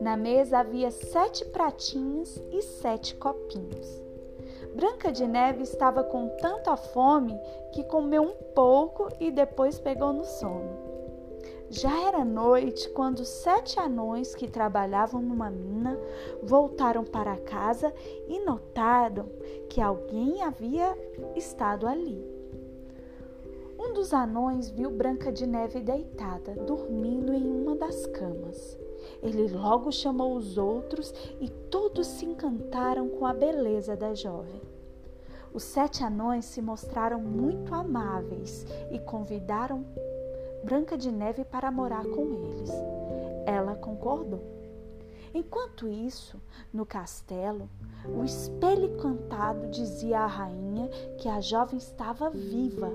Na 0.00 0.16
mesa 0.16 0.58
havia 0.58 0.90
sete 0.90 1.44
pratinhos 1.46 2.42
e 2.50 2.62
sete 2.62 3.14
copinhos. 3.16 4.04
Branca 4.74 5.10
de 5.10 5.26
Neve 5.26 5.62
estava 5.62 6.04
com 6.04 6.28
tanta 6.36 6.76
fome 6.76 7.38
que 7.72 7.82
comeu 7.84 8.22
um 8.22 8.34
pouco 8.54 9.08
e 9.18 9.30
depois 9.30 9.78
pegou 9.78 10.12
no 10.12 10.24
sono. 10.24 10.86
Já 11.68 12.06
era 12.06 12.24
noite 12.24 12.88
quando 12.90 13.24
sete 13.24 13.80
anões 13.80 14.34
que 14.34 14.48
trabalhavam 14.48 15.20
numa 15.20 15.50
mina 15.50 15.98
voltaram 16.42 17.04
para 17.04 17.36
casa 17.38 17.92
e 18.28 18.38
notaram 18.44 19.28
que 19.68 19.80
alguém 19.80 20.42
havia 20.42 20.96
estado 21.34 21.86
ali. 21.88 22.24
Um 23.78 23.92
dos 23.92 24.12
anões 24.12 24.70
viu 24.70 24.90
Branca 24.90 25.32
de 25.32 25.46
Neve 25.46 25.80
deitada, 25.80 26.54
dormindo 26.54 27.32
em 27.32 27.44
uma 27.44 27.74
das 27.74 28.06
camas. 28.06 28.78
Ele 29.22 29.48
logo 29.48 29.90
chamou 29.90 30.36
os 30.36 30.58
outros 30.58 31.12
e 31.40 31.48
todos 31.48 32.06
se 32.06 32.24
encantaram 32.24 33.08
com 33.08 33.26
a 33.26 33.32
beleza 33.32 33.96
da 33.96 34.14
jovem. 34.14 34.60
Os 35.52 35.62
sete 35.62 36.04
anões 36.04 36.44
se 36.44 36.60
mostraram 36.60 37.18
muito 37.18 37.74
amáveis 37.74 38.66
e 38.90 38.98
convidaram 38.98 39.84
Branca 40.62 40.98
de 40.98 41.10
Neve 41.10 41.44
para 41.44 41.70
morar 41.70 42.04
com 42.04 42.32
eles. 42.34 42.70
Ela 43.46 43.74
concordou. 43.76 44.42
Enquanto 45.32 45.88
isso, 45.88 46.38
no 46.72 46.84
castelo, 46.84 47.70
o 48.06 48.22
espelho 48.22 48.86
encantado 48.86 49.68
dizia 49.68 50.20
à 50.20 50.26
rainha 50.26 50.88
que 51.18 51.28
a 51.28 51.40
jovem 51.40 51.78
estava 51.78 52.28
viva. 52.28 52.90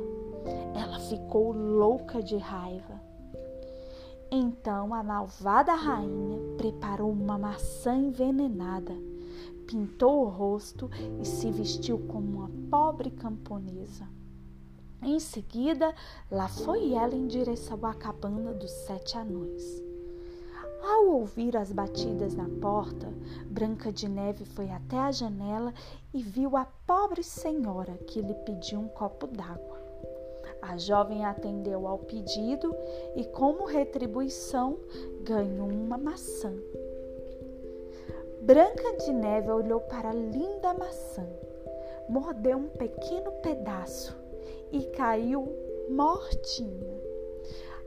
Ela 0.76 1.00
ficou 1.00 1.52
louca 1.52 2.22
de 2.22 2.38
raiva. 2.38 3.01
Então 4.34 4.94
a 4.94 5.04
malvada 5.04 5.74
rainha 5.74 6.40
preparou 6.56 7.12
uma 7.12 7.38
maçã 7.38 7.94
envenenada, 7.94 8.94
pintou 9.68 10.24
o 10.24 10.30
rosto 10.30 10.90
e 11.22 11.26
se 11.26 11.52
vestiu 11.52 12.00
como 12.08 12.38
uma 12.38 12.52
pobre 12.70 13.12
camponesa. 13.12 14.08
Em 15.02 15.20
seguida, 15.20 15.94
lá 16.32 16.48
foi 16.48 16.94
ela 16.94 17.14
em 17.14 17.28
direção 17.28 17.86
à 17.86 17.94
cabana 17.94 18.54
dos 18.54 18.72
sete 18.72 19.18
anões. 19.18 19.84
Ao 20.82 21.08
ouvir 21.08 21.58
as 21.58 21.74
batidas 21.74 22.34
na 22.34 22.48
porta, 22.62 23.12
Branca 23.48 23.92
de 23.92 24.08
Neve 24.08 24.46
foi 24.46 24.72
até 24.72 24.98
a 24.98 25.12
janela 25.12 25.74
e 26.14 26.24
viu 26.24 26.56
a 26.56 26.66
pobre 26.88 27.22
senhora 27.22 27.98
que 28.08 28.22
lhe 28.22 28.34
pediu 28.46 28.80
um 28.80 28.88
copo 28.88 29.28
d'água. 29.28 29.81
A 30.62 30.78
jovem 30.78 31.26
atendeu 31.26 31.88
ao 31.88 31.98
pedido 31.98 32.76
e, 33.16 33.26
como 33.26 33.66
retribuição, 33.66 34.78
ganhou 35.22 35.68
uma 35.68 35.98
maçã. 35.98 36.54
Branca 38.42 38.98
de 38.98 39.12
Neve 39.12 39.52
olhou 39.52 39.82
para 39.82 40.10
a 40.10 40.14
linda 40.14 40.74
maçã, 40.74 41.28
mordeu 42.10 42.58
um 42.58 42.68
pequeno 42.68 43.32
pedaço 43.34 44.18
e 44.72 44.84
caiu 44.86 45.48
mortinha. 45.90 47.02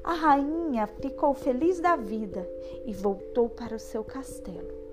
A 0.02 0.12
rainha 0.12 0.87
ficou 0.87 1.32
feliz 1.32 1.80
da 1.80 1.96
vida 1.96 2.48
e 2.84 2.92
voltou 2.92 3.48
para 3.48 3.74
o 3.74 3.80
seu 3.80 4.04
castelo. 4.04 4.84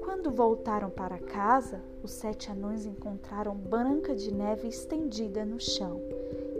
Quando 0.00 0.30
voltaram 0.30 0.90
para 0.90 1.18
casa, 1.18 1.80
os 2.02 2.10
sete 2.10 2.50
anões 2.50 2.86
encontraram 2.86 3.54
Branca 3.54 4.14
de 4.14 4.32
Neve 4.32 4.68
estendida 4.68 5.44
no 5.44 5.60
chão, 5.60 6.00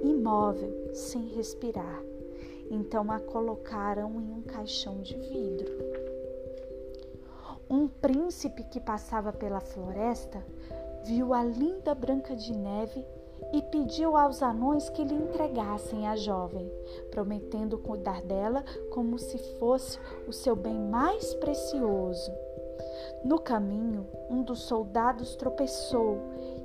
imóvel, 0.03 0.95
sem 0.95 1.27
respirar. 1.29 2.03
Então 2.71 3.11
a 3.11 3.19
colocaram 3.19 4.21
em 4.21 4.33
um 4.33 4.43
caixão 4.43 5.01
de 5.01 5.17
vidro. 5.17 5.73
Um 7.69 7.87
príncipe 7.87 8.65
que 8.65 8.81
passava 8.81 9.33
pela 9.33 9.61
floresta 9.61 10.45
viu 11.05 11.33
a 11.33 11.43
linda 11.43 11.95
Branca 11.95 12.35
de 12.35 12.57
Neve 12.57 13.05
e 13.53 13.63
pediu 13.63 14.17
aos 14.17 14.43
anões 14.43 14.89
que 14.91 15.05
lhe 15.05 15.15
entregassem 15.15 16.07
a 16.07 16.15
jovem, 16.15 16.71
prometendo 17.11 17.79
cuidar 17.79 18.23
dela 18.23 18.65
como 18.91 19.19
se 19.19 19.39
fosse 19.59 19.99
o 20.29 20.33
seu 20.33 20.55
bem 20.55 20.79
mais 20.79 21.35
precioso. 21.35 22.33
No 23.25 23.39
caminho, 23.39 24.07
um 24.29 24.43
dos 24.43 24.61
soldados 24.61 25.37
tropeçou 25.37 26.19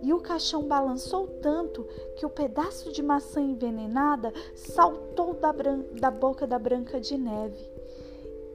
e 0.06 0.14
o 0.14 0.20
caixão 0.20 0.62
balançou 0.68 1.28
tanto 1.42 1.84
que 2.16 2.28
o 2.28 2.30
pedaço 2.30 2.92
de 2.92 3.02
maçã 3.02 3.42
envenenada 3.42 4.32
saltou 4.54 5.34
da, 5.34 5.52
da 6.00 6.12
boca 6.12 6.46
da 6.46 6.60
Branca 6.60 7.02
de 7.02 7.18
Neve. 7.18 7.68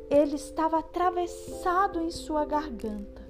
Ele 0.08 0.36
estava 0.36 0.78
atravessado 0.78 2.00
em 2.00 2.10
sua 2.12 2.44
garganta. 2.44 3.20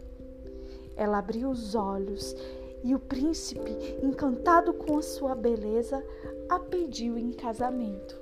Ela 0.94 1.16
abriu 1.16 1.48
os 1.48 1.74
olhos 1.74 2.36
e 2.84 2.94
o 2.94 2.98
príncipe, 2.98 3.74
encantado 4.02 4.74
com 4.74 4.98
a 4.98 5.02
sua 5.02 5.34
beleza, 5.34 6.04
a 6.46 6.58
pediu 6.58 7.16
em 7.16 7.32
casamento. 7.32 8.20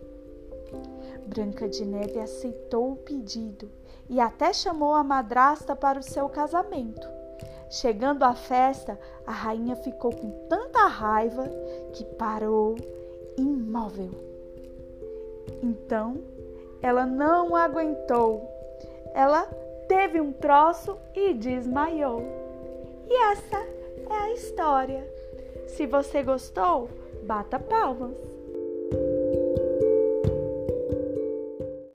Branca 1.27 1.69
de 1.69 1.85
Neve 1.85 2.21
aceitou 2.21 2.93
o 2.93 2.97
pedido 2.97 3.69
e 4.09 4.21
até 4.21 4.53
chamou 4.53 4.95
a 4.95 5.03
madrasta 5.03 5.75
para 5.75 5.99
o 5.99 6.05
seu 6.05 6.29
casamento. 6.29 7.19
Chegando 7.71 8.23
à 8.23 8.35
festa, 8.35 8.99
a 9.27 9.33
rainha 9.33 9.77
ficou 9.77 10.11
com 10.15 10.31
tanta 10.49 10.87
raiva 10.87 11.49
que 11.93 12.05
parou 12.05 12.77
imóvel. 13.37 14.11
Então, 15.63 16.17
ela 16.81 17.05
não 17.05 17.55
aguentou. 17.55 18.49
Ela 19.15 19.45
teve 19.87 20.21
um 20.21 20.33
troço 20.33 20.97
e 21.15 21.35
desmaiou. 21.35 22.23
E 23.09 23.33
essa 23.33 23.57
é 23.57 24.15
a 24.15 24.33
história. 24.33 25.07
Se 25.67 25.87
você 25.87 26.23
gostou, 26.23 26.89
bata 27.25 27.59
palmas. 27.59 28.28